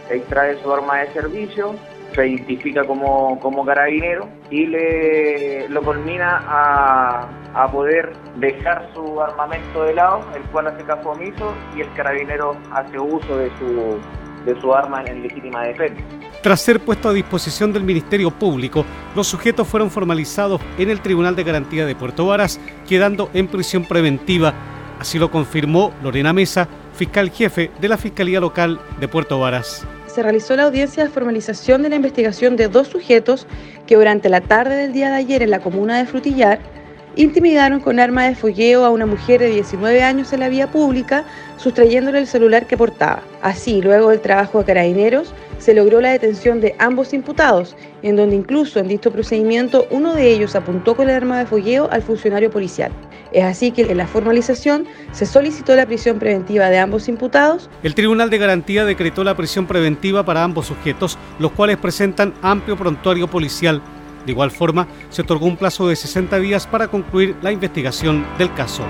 extrae 0.08 0.56
su 0.62 0.72
arma 0.72 1.00
de 1.00 1.12
servicio, 1.12 1.74
se 2.14 2.26
identifica 2.26 2.84
como, 2.84 3.38
como 3.40 3.64
carabinero 3.64 4.28
y 4.50 4.66
le 4.66 5.68
lo 5.68 5.82
culmina 5.82 6.42
a, 6.46 7.28
a, 7.54 7.70
poder 7.70 8.12
dejar 8.36 8.90
su 8.94 9.20
armamento 9.20 9.84
de 9.84 9.94
lado, 9.94 10.24
el 10.34 10.42
cual 10.50 10.68
hace 10.68 10.84
caso 10.84 11.10
omiso 11.10 11.54
y 11.76 11.80
el 11.80 11.92
carabinero 11.94 12.56
hace 12.72 12.98
uso 12.98 13.36
de 13.36 13.50
su, 13.58 13.98
de 14.44 14.60
su 14.60 14.74
arma 14.74 15.02
en 15.04 15.22
legítima 15.22 15.62
defensa. 15.64 16.02
Tras 16.42 16.60
ser 16.60 16.80
puesto 16.80 17.10
a 17.10 17.12
disposición 17.12 17.72
del 17.72 17.84
Ministerio 17.84 18.30
Público, 18.30 18.84
los 19.14 19.26
sujetos 19.26 19.68
fueron 19.68 19.90
formalizados 19.90 20.60
en 20.78 20.88
el 20.88 21.00
Tribunal 21.00 21.36
de 21.36 21.44
Garantía 21.44 21.84
de 21.84 21.94
Puerto 21.94 22.26
Varas, 22.26 22.58
quedando 22.88 23.28
en 23.34 23.46
prisión 23.46 23.84
preventiva. 23.84 24.54
Así 24.98 25.18
lo 25.18 25.30
confirmó 25.30 25.92
Lorena 26.02 26.32
Mesa, 26.32 26.66
fiscal 26.94 27.30
jefe 27.30 27.70
de 27.80 27.88
la 27.88 27.98
Fiscalía 27.98 28.40
Local 28.40 28.80
de 28.98 29.08
Puerto 29.08 29.38
Varas. 29.38 29.86
Se 30.06 30.22
realizó 30.22 30.56
la 30.56 30.64
audiencia 30.64 31.04
de 31.04 31.10
formalización 31.10 31.82
de 31.82 31.88
la 31.88 31.96
investigación 31.96 32.56
de 32.56 32.68
dos 32.68 32.88
sujetos 32.88 33.46
que 33.86 33.96
durante 33.96 34.28
la 34.28 34.40
tarde 34.40 34.76
del 34.76 34.92
día 34.92 35.10
de 35.10 35.16
ayer 35.16 35.42
en 35.42 35.50
la 35.50 35.60
comuna 35.60 35.98
de 35.98 36.06
Frutillar 36.06 36.58
intimidaron 37.16 37.80
con 37.80 37.98
arma 37.98 38.24
de 38.24 38.34
fogueo 38.34 38.84
a 38.84 38.90
una 38.90 39.06
mujer 39.06 39.40
de 39.40 39.50
19 39.50 40.02
años 40.02 40.32
en 40.32 40.40
la 40.40 40.48
vía 40.48 40.70
pública, 40.70 41.24
sustrayéndole 41.56 42.18
el 42.18 42.26
celular 42.26 42.66
que 42.66 42.76
portaba. 42.76 43.22
Así, 43.42 43.82
luego 43.82 44.10
del 44.10 44.20
trabajo 44.20 44.58
de 44.60 44.64
carabineros, 44.64 45.34
se 45.58 45.74
logró 45.74 46.00
la 46.00 46.10
detención 46.10 46.60
de 46.60 46.74
ambos 46.78 47.12
imputados, 47.12 47.76
en 48.02 48.16
donde 48.16 48.36
incluso 48.36 48.80
en 48.80 48.88
dicho 48.88 49.12
procedimiento 49.12 49.86
uno 49.90 50.14
de 50.14 50.30
ellos 50.30 50.56
apuntó 50.56 50.96
con 50.96 51.08
el 51.08 51.14
arma 51.14 51.38
de 51.38 51.46
fogueo 51.46 51.88
al 51.90 52.02
funcionario 52.02 52.50
policial. 52.50 52.92
Es 53.32 53.44
así 53.44 53.70
que 53.70 53.82
en 53.82 53.98
la 53.98 54.06
formalización 54.06 54.86
se 55.12 55.26
solicitó 55.26 55.76
la 55.76 55.86
prisión 55.86 56.18
preventiva 56.18 56.68
de 56.68 56.78
ambos 56.78 57.08
imputados. 57.08 57.70
El 57.82 57.94
Tribunal 57.94 58.30
de 58.30 58.38
Garantía 58.38 58.84
decretó 58.84 59.22
la 59.22 59.36
prisión 59.36 59.66
preventiva 59.66 60.24
para 60.24 60.42
ambos 60.42 60.66
sujetos, 60.66 61.16
los 61.38 61.52
cuales 61.52 61.76
presentan 61.76 62.34
amplio 62.42 62.76
prontuario 62.76 63.28
policial 63.28 63.82
de 64.24 64.32
igual 64.32 64.50
forma, 64.50 64.86
se 65.10 65.22
otorgó 65.22 65.46
un 65.46 65.56
plazo 65.56 65.88
de 65.88 65.96
60 65.96 66.38
días 66.38 66.66
para 66.66 66.88
concluir 66.88 67.36
la 67.42 67.52
investigación 67.52 68.26
del 68.38 68.52
caso. 68.54 68.84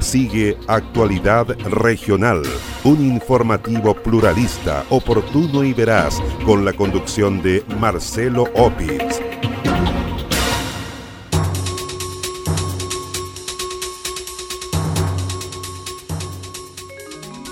Sigue 0.00 0.56
Actualidad 0.66 1.46
Regional, 1.68 2.42
un 2.84 3.04
informativo 3.04 3.94
pluralista, 3.94 4.84
oportuno 4.88 5.62
y 5.62 5.74
veraz, 5.74 6.22
con 6.46 6.64
la 6.64 6.72
conducción 6.72 7.42
de 7.42 7.62
Marcelo 7.78 8.44
Opitz. 8.54 9.20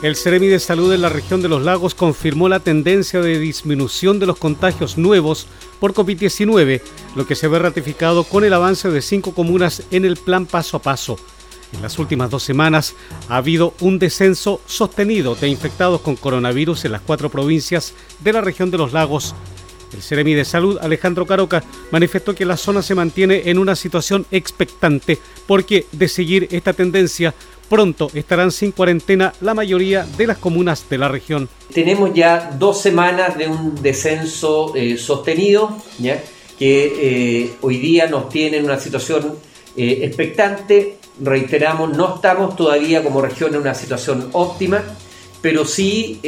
El 0.03 0.17
Ceremi 0.17 0.47
de 0.47 0.59
Salud 0.59 0.93
en 0.95 1.03
la 1.03 1.11
región 1.11 1.43
de 1.43 1.49
los 1.49 1.63
lagos 1.63 1.95
confirmó 1.95 2.49
la 2.49 2.61
tendencia 2.61 3.21
de 3.21 3.39
disminución 3.39 4.19
de 4.19 4.27
los 4.27 4.39
contagios 4.39 4.97
nuevos 4.97 5.49
por 5.81 5.93
COVID-19, 5.93 6.81
lo 7.15 7.27
que 7.27 7.35
se 7.35 7.47
ve 7.47 7.59
ratificado 7.59 8.25
con 8.25 8.45
el 8.45 8.55
avance 8.55 8.91
de 8.91 9.03
cinco 9.03 9.35
comunas 9.35 9.83
en 9.91 10.07
el 10.07 10.17
plan 10.17 10.47
paso 10.47 10.79
a 10.79 10.83
paso. 10.83 11.19
En 11.73 11.83
las 11.83 11.99
últimas 11.99 12.31
dos 12.31 12.43
semanas 12.43 12.95
ha 13.29 13.37
habido 13.37 13.75
un 13.81 13.99
descenso 13.99 14.61
sostenido 14.67 15.35
de 15.35 15.49
infectados 15.49 16.01
con 16.01 16.17
coronavirus 16.17 16.87
en 16.87 16.93
las 16.93 17.03
cuatro 17.03 17.31
provincias 17.31 17.95
de 18.21 18.33
la 18.33 18.41
región 18.41 18.71
de 18.71 18.79
los 18.79 18.93
lagos. 18.93 19.35
El 19.93 20.03
Ceremi 20.03 20.35
de 20.35 20.45
Salud, 20.45 20.79
Alejandro 20.81 21.27
Caroca, 21.27 21.63
manifestó 21.91 22.35
que 22.35 22.45
la 22.45 22.57
zona 22.57 22.83
se 22.83 22.95
mantiene 22.95 23.43
en 23.47 23.59
una 23.59 23.75
situación 23.75 24.27
expectante 24.31 25.19
porque 25.47 25.87
de 25.93 26.09
seguir 26.09 26.49
esta 26.51 26.73
tendencia 26.75 27.35
Pronto 27.69 28.11
estarán 28.15 28.51
sin 28.51 28.73
cuarentena 28.73 29.35
la 29.43 29.53
mayoría 29.53 30.05
de 30.17 30.27
las 30.27 30.39
comunas 30.39 30.89
de 30.89 30.99
la 30.99 31.09
región. 31.09 31.49
Tenemos 31.73 32.15
ya 32.15 32.57
dos 32.59 32.81
semanas 32.81 33.37
de 33.37 33.47
un 33.47 33.75
descenso 33.83 34.75
eh, 34.75 34.97
sostenido, 34.97 35.77
que 36.59 37.43
eh, 37.43 37.51
hoy 37.61 37.77
día 37.77 38.07
nos 38.07 38.31
tiene 38.31 38.57
en 38.57 38.65
una 38.65 38.81
situación 38.81 39.35
eh, 39.77 40.01
expectante. 40.03 40.97
Reiteramos, 41.21 41.97
no 41.97 42.17
estamos 42.17 42.57
todavía 42.57 43.03
como 43.03 43.21
región 43.21 43.55
en 43.55 43.61
una 43.61 43.75
situación 43.75 44.31
óptima, 44.33 44.83
pero 45.41 45.65
sí 45.65 46.21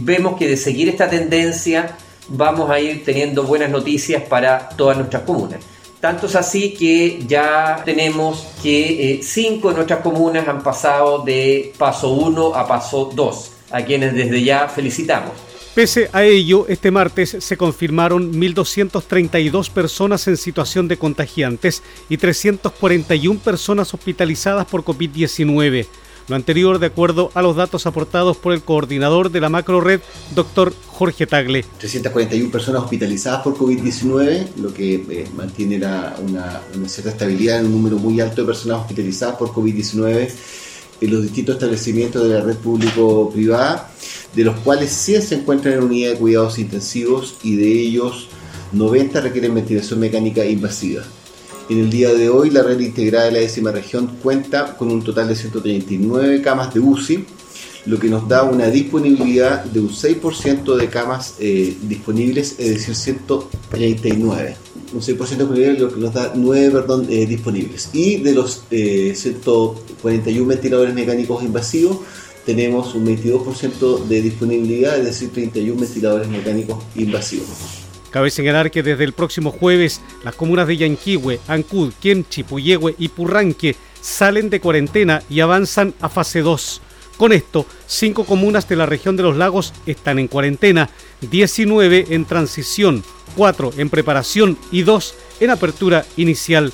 vemos 0.00 0.38
que 0.38 0.48
de 0.48 0.56
seguir 0.56 0.88
esta 0.88 1.08
tendencia 1.08 1.96
vamos 2.28 2.70
a 2.70 2.80
ir 2.80 3.04
teniendo 3.04 3.44
buenas 3.44 3.70
noticias 3.70 4.22
para 4.22 4.68
todas 4.70 4.96
nuestras 4.96 5.22
comunas. 5.22 5.60
Tanto 6.00 6.26
es 6.26 6.34
así 6.34 6.72
que 6.72 7.22
ya 7.26 7.82
tenemos 7.84 8.46
que 8.62 9.12
eh, 9.12 9.20
cinco 9.22 9.68
de 9.68 9.74
nuestras 9.74 10.00
comunas 10.00 10.48
han 10.48 10.62
pasado 10.62 11.18
de 11.18 11.74
paso 11.76 12.08
1 12.12 12.54
a 12.54 12.66
paso 12.66 13.10
2, 13.14 13.52
a 13.70 13.82
quienes 13.82 14.14
desde 14.14 14.42
ya 14.42 14.66
felicitamos. 14.66 15.32
Pese 15.74 16.10
a 16.12 16.24
ello, 16.24 16.66
este 16.68 16.90
martes 16.90 17.36
se 17.38 17.56
confirmaron 17.56 18.32
1.232 18.32 19.70
personas 19.70 20.26
en 20.26 20.36
situación 20.36 20.88
de 20.88 20.96
contagiantes 20.96 21.84
y 22.08 22.16
341 22.16 23.38
personas 23.38 23.94
hospitalizadas 23.94 24.66
por 24.66 24.82
COVID-19. 24.82 25.86
Lo 26.26 26.34
anterior 26.34 26.80
de 26.80 26.86
acuerdo 26.86 27.30
a 27.34 27.42
los 27.42 27.54
datos 27.54 27.86
aportados 27.86 28.36
por 28.36 28.52
el 28.52 28.62
coordinador 28.62 29.30
de 29.30 29.40
la 29.40 29.48
macro 29.48 29.80
red, 29.80 30.00
doctor 30.34 30.72
Jorge 30.88 31.26
Tagle. 31.26 31.64
341 31.78 32.50
personas 32.50 32.82
hospitalizadas 32.82 33.42
por 33.42 33.56
COVID-19, 33.56 34.56
lo 34.56 34.74
que 34.74 34.94
eh, 34.94 35.28
mantiene 35.36 35.76
una, 35.76 36.14
una, 36.74 36.88
cierta 36.88 37.10
estabilidad 37.10 37.60
en 37.60 37.66
un 37.66 37.72
número 37.72 37.96
muy 37.96 38.20
alto 38.20 38.42
de 38.42 38.46
personas 38.46 38.80
hospitalizadas 38.80 39.36
por 39.36 39.50
COVID-19 39.50 40.30
en 41.00 41.10
los 41.10 41.22
distintos 41.22 41.56
establecimientos 41.56 42.22
de 42.22 42.34
la 42.34 42.40
red 42.42 42.56
público-privada, 42.56 43.90
de 44.34 44.44
los 44.44 44.58
cuales 44.60 44.90
100 44.90 45.22
se 45.22 45.34
encuentran 45.36 45.74
en 45.74 45.82
unidad 45.82 46.12
de 46.12 46.18
cuidados 46.18 46.58
intensivos 46.58 47.36
y 47.42 47.56
de 47.56 47.72
ellos 47.72 48.28
90 48.72 49.20
requieren 49.20 49.54
ventilación 49.54 50.00
mecánica 50.00 50.44
invasiva. 50.44 51.02
En 51.68 51.78
el 51.78 51.90
día 51.90 52.12
de 52.12 52.28
hoy, 52.28 52.50
la 52.50 52.62
red 52.62 52.80
integrada 52.80 53.26
de 53.26 53.32
la 53.32 53.38
décima 53.38 53.70
región 53.70 54.18
cuenta 54.22 54.76
con 54.76 54.90
un 54.90 55.02
total 55.02 55.28
de 55.28 55.36
139 55.36 56.42
camas 56.42 56.74
de 56.74 56.80
UCI, 56.80 57.24
lo 57.86 57.98
que 57.98 58.08
nos 58.08 58.28
da 58.28 58.42
una 58.42 58.66
disponibilidad 58.66 59.64
de 59.64 59.80
un 59.80 59.90
6% 59.90 60.76
de 60.76 60.88
camas 60.88 61.36
eh, 61.38 61.76
disponibles, 61.82 62.56
es 62.58 62.70
decir, 62.70 62.94
139. 62.94 64.56
Un 64.92 65.00
6% 65.00 65.16
disponible, 65.16 65.78
lo 65.78 65.92
que 65.92 66.00
nos 66.00 66.12
da 66.12 66.32
9 66.34 66.70
perdón, 66.70 67.06
eh, 67.08 67.26
disponibles. 67.26 67.90
Y 67.92 68.16
de 68.16 68.34
los 68.34 68.64
141 68.68 70.42
eh, 70.42 70.46
ventiladores 70.46 70.94
mecánicos 70.94 71.42
invasivos, 71.42 71.98
tenemos 72.44 72.94
un 72.94 73.06
22% 73.06 74.06
de 74.06 74.22
disponibilidad, 74.22 74.98
es 74.98 75.04
decir, 75.04 75.30
31 75.30 75.80
ventiladores 75.80 76.28
mecánicos 76.28 76.82
invasivos. 76.96 77.80
Cabe 78.10 78.30
señalar 78.30 78.72
que 78.72 78.82
desde 78.82 79.04
el 79.04 79.12
próximo 79.12 79.52
jueves 79.52 80.00
las 80.24 80.34
comunas 80.34 80.66
de 80.66 80.76
Yanquihue, 80.76 81.38
Ancud, 81.46 81.92
Quemchi, 82.00 82.42
Puyehue 82.42 82.96
y 82.98 83.08
Purranque 83.08 83.76
salen 84.00 84.50
de 84.50 84.60
cuarentena 84.60 85.22
y 85.30 85.40
avanzan 85.40 85.94
a 86.00 86.08
fase 86.08 86.40
2. 86.40 86.82
Con 87.20 87.32
esto, 87.32 87.66
cinco 87.86 88.24
comunas 88.24 88.66
de 88.66 88.76
la 88.76 88.86
región 88.86 89.14
de 89.14 89.22
los 89.22 89.36
lagos 89.36 89.74
están 89.84 90.18
en 90.18 90.26
cuarentena, 90.26 90.88
19 91.20 92.06
en 92.14 92.24
transición, 92.24 93.04
4 93.36 93.72
en 93.76 93.90
preparación 93.90 94.56
y 94.72 94.84
2 94.84 95.14
en 95.40 95.50
apertura 95.50 96.06
inicial. 96.16 96.72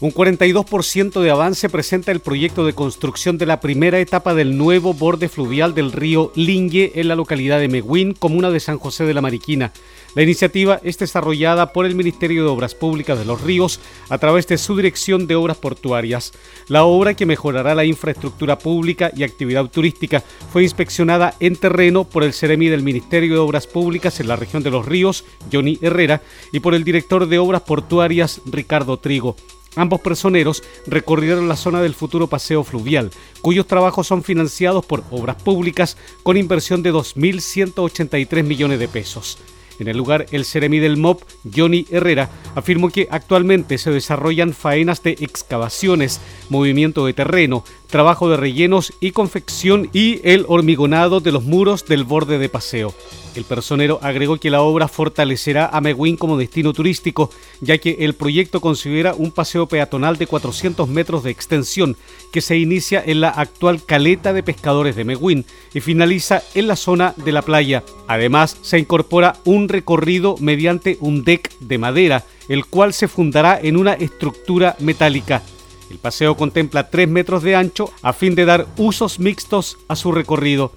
Un 0.00 0.12
42% 0.12 1.20
de 1.20 1.30
avance 1.32 1.68
presenta 1.68 2.12
el 2.12 2.20
proyecto 2.20 2.64
de 2.64 2.72
construcción 2.72 3.36
de 3.36 3.46
la 3.46 3.58
primera 3.58 3.98
etapa 3.98 4.32
del 4.32 4.56
nuevo 4.56 4.94
borde 4.94 5.28
fluvial 5.28 5.74
del 5.74 5.90
río 5.90 6.30
Lingue 6.36 6.92
en 6.94 7.08
la 7.08 7.16
localidad 7.16 7.58
de 7.58 7.66
Meguín, 7.66 8.14
comuna 8.14 8.52
de 8.52 8.60
San 8.60 8.78
José 8.78 9.06
de 9.06 9.14
la 9.14 9.22
Mariquina. 9.22 9.72
La 10.14 10.22
iniciativa 10.22 10.80
es 10.84 10.98
desarrollada 10.98 11.72
por 11.72 11.84
el 11.84 11.96
Ministerio 11.96 12.44
de 12.44 12.48
Obras 12.48 12.76
Públicas 12.76 13.18
de 13.18 13.24
los 13.24 13.40
Ríos 13.40 13.80
a 14.08 14.18
través 14.18 14.46
de 14.46 14.56
su 14.56 14.76
Dirección 14.76 15.26
de 15.26 15.34
Obras 15.34 15.56
Portuarias. 15.56 16.32
La 16.68 16.84
obra 16.84 17.14
que 17.14 17.26
mejorará 17.26 17.74
la 17.74 17.84
infraestructura 17.84 18.56
pública 18.56 19.10
y 19.16 19.24
actividad 19.24 19.66
turística 19.66 20.22
fue 20.52 20.62
inspeccionada 20.62 21.34
en 21.40 21.56
terreno 21.56 22.04
por 22.04 22.22
el 22.22 22.34
Ceremi 22.34 22.68
del 22.68 22.84
Ministerio 22.84 23.34
de 23.34 23.40
Obras 23.40 23.66
Públicas 23.66 24.20
en 24.20 24.28
la 24.28 24.36
región 24.36 24.62
de 24.62 24.70
los 24.70 24.86
Ríos, 24.86 25.24
Johnny 25.52 25.76
Herrera, 25.82 26.22
y 26.52 26.60
por 26.60 26.76
el 26.76 26.84
director 26.84 27.26
de 27.26 27.40
Obras 27.40 27.62
Portuarias, 27.62 28.40
Ricardo 28.46 28.96
Trigo. 28.96 29.34
Ambos 29.76 30.00
personeros 30.00 30.62
recorrieron 30.86 31.48
la 31.48 31.56
zona 31.56 31.80
del 31.80 31.94
futuro 31.94 32.26
paseo 32.26 32.64
fluvial, 32.64 33.10
cuyos 33.40 33.66
trabajos 33.66 34.06
son 34.06 34.22
financiados 34.22 34.84
por 34.84 35.04
obras 35.10 35.40
públicas 35.42 35.96
con 36.22 36.36
inversión 36.36 36.82
de 36.82 36.92
2.183 36.92 38.42
millones 38.42 38.78
de 38.78 38.88
pesos. 38.88 39.38
En 39.78 39.86
el 39.86 39.96
lugar, 39.96 40.26
el 40.32 40.44
seremi 40.44 40.80
del 40.80 40.96
MOP, 40.96 41.22
Johnny 41.54 41.86
Herrera, 41.90 42.30
afirmó 42.56 42.90
que 42.90 43.06
actualmente 43.10 43.78
se 43.78 43.92
desarrollan 43.92 44.52
faenas 44.52 45.02
de 45.02 45.12
excavaciones, 45.20 46.20
movimiento 46.48 47.06
de 47.06 47.12
terreno, 47.12 47.64
trabajo 47.88 48.30
de 48.30 48.36
rellenos 48.36 48.92
y 49.00 49.10
confección 49.10 49.88
y 49.92 50.20
el 50.22 50.44
hormigonado 50.48 51.20
de 51.20 51.32
los 51.32 51.44
muros 51.44 51.86
del 51.86 52.04
borde 52.04 52.38
de 52.38 52.48
paseo. 52.48 52.94
El 53.34 53.44
personero 53.44 53.98
agregó 54.02 54.36
que 54.38 54.50
la 54.50 54.62
obra 54.62 54.88
fortalecerá 54.88 55.66
a 55.72 55.80
Meguín 55.80 56.16
como 56.16 56.36
destino 56.36 56.72
turístico, 56.72 57.30
ya 57.60 57.78
que 57.78 57.98
el 58.00 58.14
proyecto 58.14 58.60
considera 58.60 59.14
un 59.14 59.30
paseo 59.30 59.66
peatonal 59.66 60.16
de 60.16 60.26
400 60.26 60.88
metros 60.88 61.22
de 61.22 61.30
extensión 61.30 61.96
que 62.32 62.40
se 62.40 62.58
inicia 62.58 63.02
en 63.04 63.20
la 63.20 63.28
actual 63.28 63.84
caleta 63.84 64.32
de 64.32 64.42
pescadores 64.42 64.96
de 64.96 65.04
Meguín 65.04 65.44
y 65.72 65.80
finaliza 65.80 66.42
en 66.54 66.66
la 66.66 66.76
zona 66.76 67.14
de 67.16 67.32
la 67.32 67.42
playa. 67.42 67.84
Además, 68.08 68.56
se 68.62 68.78
incorpora 68.78 69.36
un 69.44 69.68
recorrido 69.68 70.34
mediante 70.40 70.98
un 71.00 71.22
deck 71.22 71.56
de 71.60 71.78
madera, 71.78 72.24
el 72.48 72.66
cual 72.66 72.92
se 72.92 73.08
fundará 73.08 73.58
en 73.62 73.76
una 73.76 73.92
estructura 73.92 74.74
metálica. 74.80 75.42
El 75.90 75.98
paseo 75.98 76.36
contempla 76.36 76.90
3 76.90 77.08
metros 77.08 77.42
de 77.42 77.56
ancho 77.56 77.92
a 78.02 78.12
fin 78.12 78.34
de 78.34 78.44
dar 78.44 78.66
usos 78.76 79.18
mixtos 79.18 79.78
a 79.88 79.96
su 79.96 80.12
recorrido. 80.12 80.72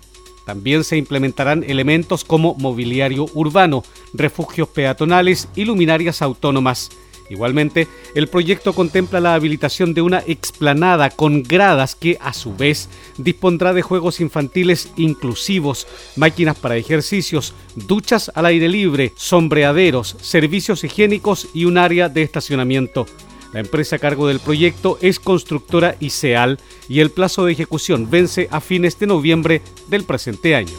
También 0.45 0.84
se 0.84 0.97
implementarán 0.97 1.63
elementos 1.63 2.24
como 2.24 2.56
mobiliario 2.56 3.28
urbano, 3.34 3.84
refugios 4.13 4.67
peatonales 4.69 5.47
y 5.56 5.65
luminarias 5.65 6.21
autónomas. 6.21 6.89
Igualmente, 7.30 7.88
el 8.13 8.28
proyecto 8.28 8.74
contempla 8.74 9.21
la 9.21 9.36
habilitación 9.36 9.93
de 9.93 10.02
una 10.02 10.21
explanada 10.28 11.10
con 11.10 11.43
gradas 11.43 11.95
que, 11.95 12.17
a 12.19 12.34
su 12.34 12.54
vez, 12.58 12.89
dispondrá 13.17 13.74
de 13.74 13.82
juegos 13.82 14.19
infantiles 14.19 14.91
inclusivos, 14.97 15.88
máquinas 16.17 16.58
para 16.58 16.76
ejercicios, 16.76 17.54
duchas 17.76 18.32
al 18.36 18.47
aire 18.47 18.67
libre, 18.67 19.13
sombreaderos, 19.15 20.17
servicios 20.19 20.84
higiénicos 20.84 21.47
y 21.54 21.63
un 21.63 21.78
área 21.78 22.10
de 22.10 22.24
estacionamiento. 22.24 23.06
La 23.53 23.59
empresa 23.59 23.97
a 23.97 23.99
cargo 23.99 24.27
del 24.27 24.39
proyecto 24.39 24.97
es 25.01 25.19
constructora 25.19 25.95
ICEAL 25.99 26.59
y 26.87 26.99
el 26.99 27.11
plazo 27.11 27.45
de 27.45 27.51
ejecución 27.51 28.09
vence 28.09 28.47
a 28.51 28.61
fines 28.61 28.97
de 28.99 29.07
noviembre 29.07 29.61
del 29.89 30.03
presente 30.03 30.55
año. 30.55 30.77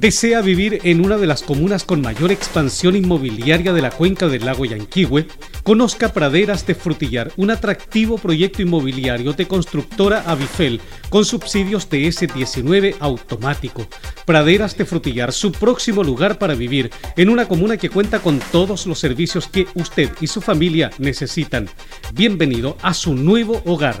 desea 0.00 0.40
vivir 0.42 0.80
en 0.84 1.04
una 1.04 1.16
de 1.16 1.26
las 1.26 1.42
comunas 1.42 1.84
con 1.84 2.00
mayor 2.00 2.30
expansión 2.30 2.96
inmobiliaria 2.96 3.72
de 3.72 3.82
la 3.82 3.90
cuenca 3.90 4.28
del 4.28 4.44
lago 4.44 4.64
Yanquihue, 4.64 5.26
conozca 5.66 6.12
Praderas 6.12 6.64
de 6.64 6.76
Frutillar, 6.76 7.32
un 7.36 7.50
atractivo 7.50 8.18
proyecto 8.18 8.62
inmobiliario 8.62 9.32
de 9.32 9.48
constructora 9.48 10.22
Avifel 10.24 10.80
con 11.08 11.24
subsidios 11.24 11.90
de 11.90 12.06
S19 12.06 12.94
automático. 13.00 13.84
Praderas 14.26 14.78
de 14.78 14.84
Frutillar, 14.84 15.32
su 15.32 15.50
próximo 15.50 16.04
lugar 16.04 16.38
para 16.38 16.54
vivir 16.54 16.92
en 17.16 17.30
una 17.30 17.48
comuna 17.48 17.78
que 17.78 17.90
cuenta 17.90 18.20
con 18.20 18.38
todos 18.52 18.86
los 18.86 19.00
servicios 19.00 19.48
que 19.48 19.66
usted 19.74 20.08
y 20.20 20.28
su 20.28 20.40
familia 20.40 20.92
necesitan. 20.98 21.68
Bienvenido 22.14 22.76
a 22.80 22.94
su 22.94 23.16
nuevo 23.16 23.60
hogar. 23.64 24.00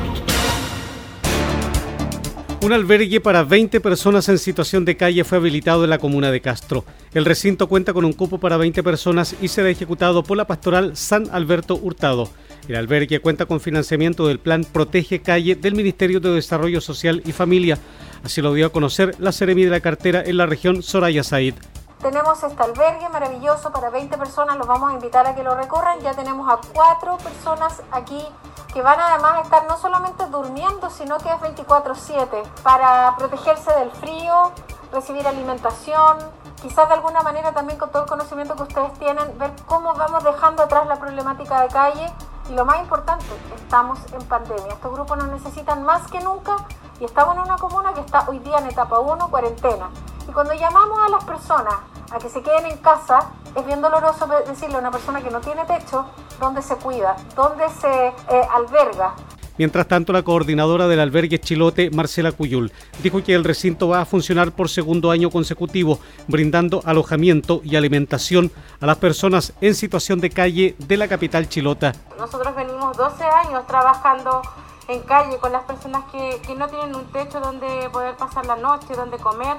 Un 2.63 2.73
albergue 2.73 3.19
para 3.19 3.43
20 3.43 3.81
personas 3.81 4.29
en 4.29 4.37
situación 4.37 4.85
de 4.85 4.95
calle 4.95 5.23
fue 5.23 5.39
habilitado 5.39 5.83
en 5.83 5.89
la 5.89 5.97
comuna 5.97 6.29
de 6.29 6.41
Castro. 6.41 6.85
El 7.11 7.25
recinto 7.25 7.67
cuenta 7.67 7.91
con 7.91 8.05
un 8.05 8.13
cupo 8.13 8.37
para 8.37 8.55
20 8.55 8.83
personas 8.83 9.35
y 9.41 9.47
será 9.47 9.69
ejecutado 9.69 10.21
por 10.21 10.37
la 10.37 10.45
pastoral 10.45 10.95
San 10.95 11.27
Alberto 11.31 11.75
Hurtado. 11.75 12.29
El 12.67 12.75
albergue 12.75 13.19
cuenta 13.19 13.47
con 13.47 13.61
financiamiento 13.61 14.27
del 14.27 14.37
plan 14.37 14.63
Protege 14.63 15.23
Calle 15.23 15.55
del 15.55 15.73
Ministerio 15.73 16.19
de 16.19 16.29
Desarrollo 16.29 16.81
Social 16.81 17.23
y 17.25 17.31
Familia. 17.31 17.79
Así 18.23 18.43
lo 18.43 18.53
dio 18.53 18.67
a 18.67 18.71
conocer 18.71 19.15
la 19.17 19.31
Seremi 19.31 19.63
de 19.63 19.71
la 19.71 19.79
cartera 19.79 20.21
en 20.23 20.37
la 20.37 20.45
región 20.45 20.83
Soraya 20.83 21.23
Said. 21.23 21.55
Tenemos 21.99 22.43
este 22.43 22.61
albergue 22.61 23.09
maravilloso 23.09 23.71
para 23.71 23.89
20 23.89 24.17
personas, 24.19 24.57
los 24.59 24.67
vamos 24.67 24.91
a 24.91 24.93
invitar 24.93 25.25
a 25.25 25.33
que 25.33 25.41
lo 25.41 25.55
recorran. 25.55 25.99
Ya 26.01 26.13
tenemos 26.13 26.47
a 26.47 26.59
cuatro 26.73 27.17
personas 27.17 27.81
aquí 27.91 28.23
que 28.73 28.81
van 28.81 28.99
además 28.99 29.33
a 29.37 29.41
estar 29.41 29.67
no 29.67 29.77
solamente 29.77 30.25
durmiendo, 30.27 30.89
sino 30.89 31.17
que 31.17 31.29
es 31.29 31.39
24/7 31.41 32.43
para 32.63 33.15
protegerse 33.17 33.71
del 33.73 33.91
frío, 33.91 34.51
recibir 34.91 35.27
alimentación, 35.27 36.17
quizás 36.61 36.87
de 36.87 36.93
alguna 36.93 37.21
manera 37.21 37.51
también 37.53 37.79
con 37.79 37.89
todo 37.91 38.03
el 38.03 38.09
conocimiento 38.09 38.55
que 38.55 38.63
ustedes 38.63 38.93
tienen, 38.99 39.37
ver 39.37 39.51
cómo 39.65 39.93
vamos 39.93 40.23
dejando 40.23 40.63
atrás 40.63 40.87
la 40.87 40.97
problemática 40.97 41.61
de 41.61 41.67
calle 41.67 42.13
y 42.49 42.53
lo 42.53 42.65
más 42.65 42.79
importante, 42.79 43.25
estamos 43.55 43.99
en 44.13 44.23
pandemia. 44.27 44.73
Estos 44.73 44.91
grupos 44.91 45.17
nos 45.17 45.27
necesitan 45.27 45.83
más 45.83 46.07
que 46.07 46.19
nunca 46.19 46.57
y 47.01 47.05
estamos 47.05 47.35
en 47.35 47.41
una 47.41 47.57
comuna 47.57 47.93
que 47.93 48.01
está 48.01 48.29
hoy 48.29 48.37
día 48.39 48.59
en 48.59 48.67
etapa 48.67 48.99
1, 48.99 49.29
cuarentena. 49.29 49.89
Y 50.29 50.31
cuando 50.31 50.53
llamamos 50.53 50.99
a 50.99 51.09
las 51.09 51.23
personas 51.23 51.73
a 52.11 52.19
que 52.19 52.29
se 52.29 52.43
queden 52.43 52.67
en 52.67 52.77
casa, 52.77 53.31
es 53.55 53.65
bien 53.65 53.81
doloroso 53.81 54.27
decirle 54.47 54.75
a 54.75 54.79
una 54.79 54.91
persona 54.91 55.19
que 55.21 55.31
no 55.31 55.41
tiene 55.41 55.65
techo 55.65 56.05
dónde 56.39 56.61
se 56.61 56.75
cuida, 56.75 57.15
dónde 57.35 57.67
se 57.69 58.07
eh, 58.07 58.13
alberga. 58.53 59.15
Mientras 59.57 59.87
tanto, 59.87 60.13
la 60.13 60.21
coordinadora 60.21 60.87
del 60.87 60.99
albergue 60.99 61.39
Chilote, 61.39 61.89
Marcela 61.89 62.31
Cuyul, 62.31 62.71
dijo 63.01 63.23
que 63.23 63.33
el 63.33 63.43
recinto 63.43 63.89
va 63.89 64.01
a 64.01 64.05
funcionar 64.05 64.51
por 64.51 64.69
segundo 64.69 65.09
año 65.11 65.31
consecutivo, 65.31 65.99
brindando 66.27 66.81
alojamiento 66.85 67.61
y 67.63 67.75
alimentación 67.75 68.51
a 68.79 68.85
las 68.85 68.97
personas 68.97 69.53
en 69.59 69.73
situación 69.73 70.19
de 70.19 70.29
calle 70.29 70.75
de 70.77 70.97
la 70.97 71.07
capital 71.07 71.49
chilota. 71.49 71.93
Nosotros 72.17 72.55
venimos 72.55 72.95
12 72.95 73.23
años 73.23 73.65
trabajando 73.67 74.41
en 74.87 75.01
calle 75.03 75.37
con 75.37 75.51
las 75.51 75.63
personas 75.63 76.03
que, 76.11 76.41
que 76.41 76.55
no 76.55 76.67
tienen 76.67 76.95
un 76.95 77.05
techo 77.11 77.39
donde 77.39 77.89
poder 77.91 78.15
pasar 78.17 78.45
la 78.45 78.55
noche, 78.55 78.95
donde 78.95 79.17
comer 79.17 79.57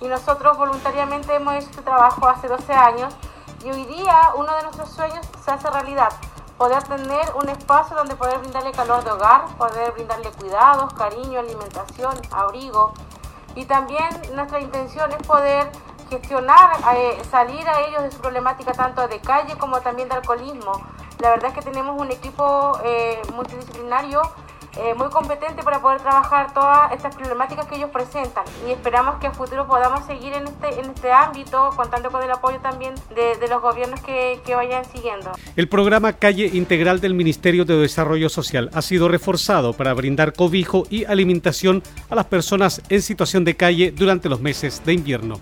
y 0.00 0.08
nosotros 0.08 0.56
voluntariamente 0.58 1.34
hemos 1.34 1.54
hecho 1.54 1.70
este 1.70 1.82
trabajo 1.82 2.28
hace 2.28 2.48
12 2.48 2.72
años 2.72 3.14
y 3.64 3.70
hoy 3.70 3.84
día 3.86 4.32
uno 4.36 4.54
de 4.56 4.62
nuestros 4.62 4.90
sueños 4.90 5.26
se 5.42 5.50
hace 5.50 5.70
realidad, 5.70 6.10
poder 6.58 6.82
tener 6.84 7.32
un 7.40 7.48
espacio 7.48 7.96
donde 7.96 8.14
poder 8.16 8.38
brindarle 8.38 8.72
calor 8.72 9.02
de 9.04 9.10
hogar, 9.10 9.46
poder 9.56 9.92
brindarle 9.92 10.30
cuidados, 10.32 10.92
cariño, 10.94 11.40
alimentación, 11.40 12.14
abrigo 12.30 12.92
y 13.54 13.64
también 13.64 14.08
nuestra 14.34 14.60
intención 14.60 15.10
es 15.12 15.26
poder 15.26 15.70
gestionar, 16.10 16.76
eh, 16.94 17.20
salir 17.30 17.66
a 17.68 17.80
ellos 17.80 18.02
de 18.02 18.12
su 18.12 18.18
problemática 18.18 18.72
tanto 18.72 19.08
de 19.08 19.20
calle 19.20 19.56
como 19.58 19.80
también 19.80 20.08
de 20.08 20.14
alcoholismo. 20.14 20.72
La 21.18 21.30
verdad 21.30 21.50
es 21.50 21.54
que 21.54 21.62
tenemos 21.62 22.00
un 22.00 22.12
equipo 22.12 22.78
eh, 22.84 23.20
multidisciplinario 23.34 24.22
eh, 24.76 24.94
muy 24.94 25.08
competente 25.08 25.62
para 25.62 25.80
poder 25.80 26.00
trabajar 26.00 26.52
todas 26.52 26.92
estas 26.92 27.14
problemáticas 27.14 27.66
que 27.66 27.76
ellos 27.76 27.90
presentan 27.90 28.44
y 28.66 28.72
esperamos 28.72 29.16
que 29.16 29.26
a 29.26 29.32
futuro 29.32 29.66
podamos 29.66 30.04
seguir 30.06 30.32
en 30.34 30.46
este, 30.46 30.80
en 30.80 30.90
este 30.90 31.10
ámbito 31.10 31.70
contando 31.76 32.10
con 32.10 32.22
el 32.22 32.30
apoyo 32.30 32.58
también 32.60 32.94
de, 33.14 33.46
los 33.48 33.62
gobiernos 33.62 34.00
que, 34.00 34.40
que 34.44 34.54
vayan 34.54 34.84
siguiendo. 34.84 35.32
El 35.54 35.68
programa 35.68 36.14
Calle 36.14 36.50
Integral 36.52 37.00
del 37.00 37.14
Ministerio 37.14 37.64
de 37.64 37.76
Desarrollo 37.76 38.28
Social 38.28 38.70
ha 38.74 38.82
sido 38.82 39.08
reforzado 39.08 39.72
para 39.72 39.94
brindar 39.94 40.32
cobijo 40.32 40.84
y 40.90 41.04
alimentación 41.04 41.82
a 42.10 42.14
las 42.14 42.26
personas 42.26 42.82
en 42.88 43.02
situación 43.02 43.44
de 43.44 43.56
calle 43.56 43.92
durante 43.92 44.28
los 44.28 44.40
meses 44.40 44.82
de 44.84 44.92
invierno. 44.92 45.40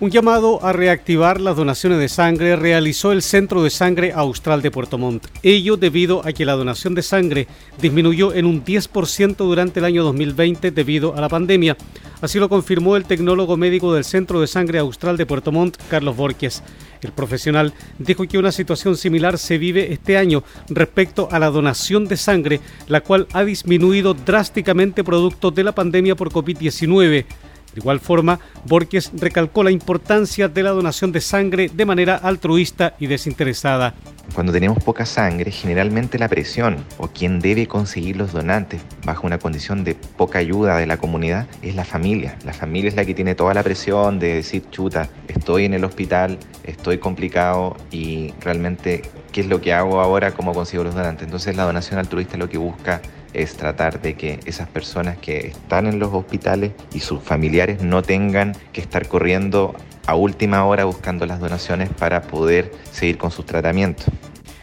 Un 0.00 0.10
llamado 0.10 0.64
a 0.64 0.72
reactivar 0.72 1.40
las 1.40 1.56
donaciones 1.56 2.00
de 2.00 2.08
sangre 2.08 2.56
realizó 2.56 3.12
el 3.12 3.22
Centro 3.22 3.62
de 3.62 3.70
Sangre 3.70 4.12
Austral 4.12 4.60
de 4.60 4.72
Puerto 4.72 4.98
Montt. 4.98 5.28
Ello 5.44 5.76
debido 5.76 6.26
a 6.26 6.32
que 6.32 6.44
la 6.44 6.54
donación 6.54 6.96
de 6.96 7.02
sangre 7.02 7.46
disminuyó 7.80 8.34
en 8.34 8.44
un 8.44 8.64
10% 8.64 9.36
durante 9.36 9.78
el 9.78 9.84
año 9.84 10.02
2020 10.02 10.72
debido 10.72 11.16
a 11.16 11.20
la 11.20 11.28
pandemia. 11.28 11.76
Así 12.20 12.40
lo 12.40 12.48
confirmó 12.48 12.96
el 12.96 13.04
tecnólogo 13.04 13.56
médico 13.56 13.94
del 13.94 14.02
Centro 14.04 14.40
de 14.40 14.48
Sangre 14.48 14.80
Austral 14.80 15.16
de 15.16 15.26
Puerto 15.26 15.52
Montt, 15.52 15.76
Carlos 15.88 16.16
Borges. 16.16 16.64
El 17.00 17.12
profesional 17.12 17.72
dijo 17.98 18.26
que 18.26 18.38
una 18.38 18.50
situación 18.50 18.96
similar 18.96 19.38
se 19.38 19.58
vive 19.58 19.92
este 19.92 20.18
año 20.18 20.42
respecto 20.70 21.28
a 21.30 21.38
la 21.38 21.50
donación 21.50 22.08
de 22.08 22.16
sangre, 22.16 22.60
la 22.88 23.00
cual 23.00 23.28
ha 23.32 23.44
disminuido 23.44 24.14
drásticamente 24.14 25.04
producto 25.04 25.52
de 25.52 25.62
la 25.62 25.72
pandemia 25.72 26.16
por 26.16 26.30
COVID-19. 26.32 27.26
De 27.74 27.80
igual 27.80 27.98
forma, 27.98 28.38
Borges 28.66 29.10
recalcó 29.14 29.64
la 29.64 29.72
importancia 29.72 30.48
de 30.48 30.62
la 30.62 30.70
donación 30.70 31.10
de 31.10 31.20
sangre 31.20 31.70
de 31.74 31.84
manera 31.84 32.14
altruista 32.14 32.94
y 33.00 33.08
desinteresada. 33.08 33.94
Cuando 34.32 34.52
tenemos 34.52 34.82
poca 34.82 35.04
sangre, 35.04 35.50
generalmente 35.50 36.18
la 36.18 36.28
presión 36.28 36.76
o 36.98 37.08
quien 37.08 37.40
debe 37.40 37.66
conseguir 37.66 38.16
los 38.16 38.32
donantes 38.32 38.80
bajo 39.04 39.26
una 39.26 39.38
condición 39.38 39.84
de 39.84 39.94
poca 39.94 40.38
ayuda 40.38 40.76
de 40.78 40.86
la 40.86 40.96
comunidad 40.96 41.46
es 41.62 41.74
la 41.74 41.84
familia. 41.84 42.38
La 42.44 42.52
familia 42.52 42.88
es 42.88 42.96
la 42.96 43.04
que 43.04 43.14
tiene 43.14 43.34
toda 43.34 43.54
la 43.54 43.62
presión 43.62 44.18
de 44.18 44.34
decir, 44.34 44.64
chuta, 44.70 45.08
estoy 45.28 45.66
en 45.66 45.74
el 45.74 45.84
hospital, 45.84 46.38
estoy 46.62 46.98
complicado 46.98 47.76
y 47.90 48.32
realmente, 48.40 49.02
¿qué 49.32 49.42
es 49.42 49.48
lo 49.48 49.60
que 49.60 49.72
hago 49.72 50.00
ahora? 50.00 50.32
¿Cómo 50.32 50.52
consigo 50.52 50.84
los 50.84 50.94
donantes? 50.94 51.26
Entonces 51.26 51.56
la 51.56 51.64
donación 51.64 51.98
altruista 51.98 52.36
lo 52.36 52.48
que 52.48 52.58
busca 52.58 53.02
es 53.34 53.56
tratar 53.56 54.00
de 54.00 54.14
que 54.14 54.40
esas 54.46 54.68
personas 54.68 55.18
que 55.18 55.48
están 55.48 55.86
en 55.86 55.98
los 55.98 56.12
hospitales 56.14 56.72
y 56.92 57.00
sus 57.00 57.22
familiares 57.22 57.82
no 57.82 58.02
tengan 58.02 58.56
que 58.72 58.80
estar 58.80 59.08
corriendo 59.08 59.74
a 60.06 60.14
última 60.14 60.64
hora 60.64 60.84
buscando 60.84 61.26
las 61.26 61.40
donaciones 61.40 61.90
para 61.90 62.22
poder 62.22 62.72
seguir 62.92 63.18
con 63.18 63.30
sus 63.30 63.44
tratamientos. 63.44 64.06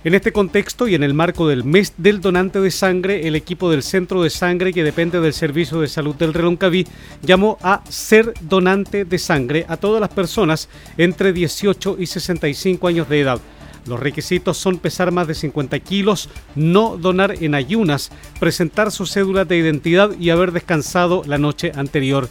En 0.04 0.16
este 0.16 0.32
contexto 0.32 0.88
y 0.88 0.96
en 0.96 1.04
el 1.04 1.14
marco 1.14 1.48
del 1.48 1.64
mes 1.64 1.94
del 1.98 2.22
donante 2.22 2.60
de 2.60 2.72
sangre, 2.72 3.28
el 3.28 3.36
equipo 3.36 3.70
del 3.70 3.84
Centro 3.84 4.24
de 4.24 4.32
Sangre, 4.32 4.74
que 4.74 4.84
depende 4.84 5.20
del 5.20 5.32
Servicio 5.32 5.80
de 5.80 5.88
Salud 5.88 6.16
del 6.16 6.34
Reloncaví, 6.34 6.88
llamó 7.22 7.60
a 7.62 7.84
ser 7.88 8.34
donante 8.42 9.06
de 9.06 9.20
sangre 9.20 9.64
a 9.68 9.78
todas 9.78 10.02
las 10.02 10.10
personas 10.10 10.70
entre 10.98 11.34
18 11.34 11.98
y 12.00 12.08
65 12.08 12.88
años 12.88 13.10
de 13.10 13.20
edad. 13.22 13.40
Los 13.86 14.00
requisitos 14.00 14.58
son 14.58 14.78
pesar 14.78 15.12
más 15.12 15.28
de 15.28 15.34
50 15.34 15.80
kilos, 15.80 16.30
no 16.56 16.96
donar 16.98 17.44
en 17.44 17.56
ayunas, 17.56 18.12
presentar 18.40 18.92
su 18.92 19.06
cédula 19.06 19.46
de 19.46 19.58
identidad 19.58 20.12
y 20.20 20.30
haber 20.30 20.52
descansado 20.52 21.24
la 21.26 21.38
noche 21.38 21.72
anterior. 21.76 22.28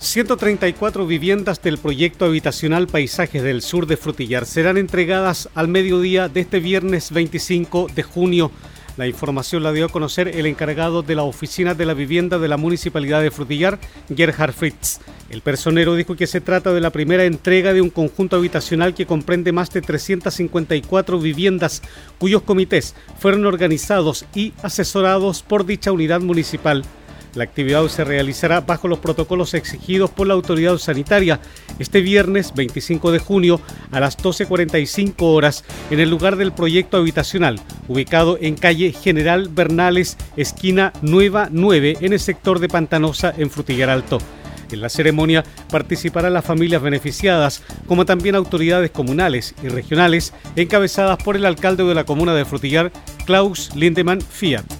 134 0.00 1.06
viviendas 1.06 1.60
del 1.60 1.76
proyecto 1.76 2.24
habitacional 2.24 2.86
Paisajes 2.86 3.42
del 3.42 3.60
Sur 3.60 3.86
de 3.86 3.98
Frutillar 3.98 4.46
serán 4.46 4.78
entregadas 4.78 5.50
al 5.54 5.68
mediodía 5.68 6.30
de 6.30 6.40
este 6.40 6.58
viernes 6.58 7.12
25 7.12 7.86
de 7.94 8.02
junio 8.02 8.50
la 9.00 9.06
información 9.06 9.62
la 9.62 9.72
dio 9.72 9.86
a 9.86 9.88
conocer 9.88 10.28
el 10.28 10.44
encargado 10.44 11.02
de 11.02 11.14
la 11.14 11.22
oficina 11.22 11.74
de 11.74 11.86
la 11.86 11.94
vivienda 11.94 12.38
de 12.38 12.48
la 12.48 12.58
municipalidad 12.58 13.22
de 13.22 13.30
Frutillar, 13.30 13.78
Gerhard 14.14 14.52
Fritz. 14.52 14.98
El 15.30 15.40
personero 15.40 15.94
dijo 15.94 16.16
que 16.16 16.26
se 16.26 16.42
trata 16.42 16.72
de 16.74 16.82
la 16.82 16.90
primera 16.90 17.24
entrega 17.24 17.72
de 17.72 17.80
un 17.80 17.88
conjunto 17.88 18.36
habitacional 18.36 18.92
que 18.92 19.06
comprende 19.06 19.52
más 19.52 19.70
de 19.70 19.80
354 19.80 21.18
viviendas 21.18 21.80
cuyos 22.18 22.42
comités 22.42 22.94
fueron 23.18 23.46
organizados 23.46 24.26
y 24.34 24.52
asesorados 24.62 25.42
por 25.42 25.64
dicha 25.64 25.92
unidad 25.92 26.20
municipal. 26.20 26.84
La 27.34 27.44
actividad 27.44 27.86
se 27.88 28.04
realizará 28.04 28.60
bajo 28.60 28.88
los 28.88 28.98
protocolos 28.98 29.54
exigidos 29.54 30.10
por 30.10 30.26
la 30.26 30.34
autoridad 30.34 30.78
sanitaria 30.78 31.40
este 31.78 32.00
viernes 32.00 32.52
25 32.54 33.12
de 33.12 33.20
junio 33.20 33.60
a 33.92 34.00
las 34.00 34.18
12.45 34.18 35.14
horas 35.20 35.64
en 35.90 36.00
el 36.00 36.10
lugar 36.10 36.36
del 36.36 36.52
proyecto 36.52 36.96
habitacional, 36.96 37.60
ubicado 37.86 38.36
en 38.40 38.56
calle 38.56 38.92
General 38.92 39.48
Bernales, 39.48 40.16
esquina 40.36 40.92
Nueva 41.02 41.48
9, 41.50 41.98
en 42.00 42.12
el 42.12 42.20
sector 42.20 42.58
de 42.58 42.68
Pantanosa, 42.68 43.32
en 43.36 43.50
Frutillar 43.50 43.90
Alto. 43.90 44.18
En 44.72 44.80
la 44.80 44.88
ceremonia 44.88 45.44
participarán 45.70 46.32
las 46.32 46.44
familias 46.44 46.82
beneficiadas, 46.82 47.62
como 47.86 48.06
también 48.06 48.34
autoridades 48.34 48.90
comunales 48.90 49.54
y 49.62 49.68
regionales, 49.68 50.32
encabezadas 50.56 51.22
por 51.22 51.36
el 51.36 51.46
alcalde 51.46 51.84
de 51.84 51.94
la 51.94 52.04
comuna 52.04 52.34
de 52.34 52.44
Frutillar, 52.44 52.92
Klaus 53.24 53.74
Lindemann 53.74 54.20
Fiat. 54.20 54.79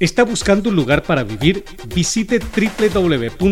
¿Está 0.00 0.22
buscando 0.22 0.70
un 0.70 0.76
lugar 0.76 1.02
para 1.02 1.24
vivir? 1.24 1.64
Visite 1.92 2.38
www.avifel.cl 2.38 3.46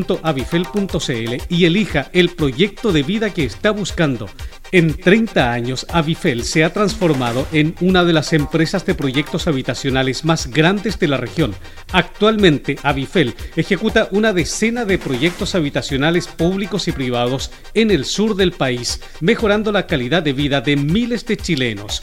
y 1.48 1.64
elija 1.64 2.09
el 2.12 2.28
proyecto 2.30 2.92
de 2.92 3.02
vida 3.02 3.35
que 3.35 3.44
está 3.44 3.72
buscando. 3.72 4.28
En 4.72 4.94
30 4.94 5.52
años, 5.52 5.87
Avifel 5.90 6.42
se 6.44 6.64
ha 6.64 6.72
transformado 6.72 7.46
en 7.52 7.74
una 7.80 8.04
de 8.04 8.12
las 8.12 8.32
empresas 8.32 8.85
de 8.85 8.94
proyectos 8.94 9.46
habitacionales 9.46 10.24
más 10.24 10.48
grandes 10.48 10.98
de 10.98 11.06
la 11.09 11.16
región. 11.16 11.54
Actualmente, 11.92 12.76
Avifel 12.82 13.35
ejecuta 13.54 14.09
una 14.11 14.32
decena 14.32 14.85
de 14.85 14.98
proyectos 14.98 15.54
habitacionales 15.54 16.26
públicos 16.26 16.88
y 16.88 16.92
privados 16.92 17.52
en 17.74 17.92
el 17.92 18.04
sur 18.04 18.35
del 18.35 18.52
país, 18.52 19.00
mejorando 19.20 19.70
la 19.70 19.87
calidad 19.87 20.22
de 20.22 20.32
vida 20.32 20.61
de 20.61 20.76
miles 20.76 21.26
de 21.26 21.37
chilenos. 21.37 22.02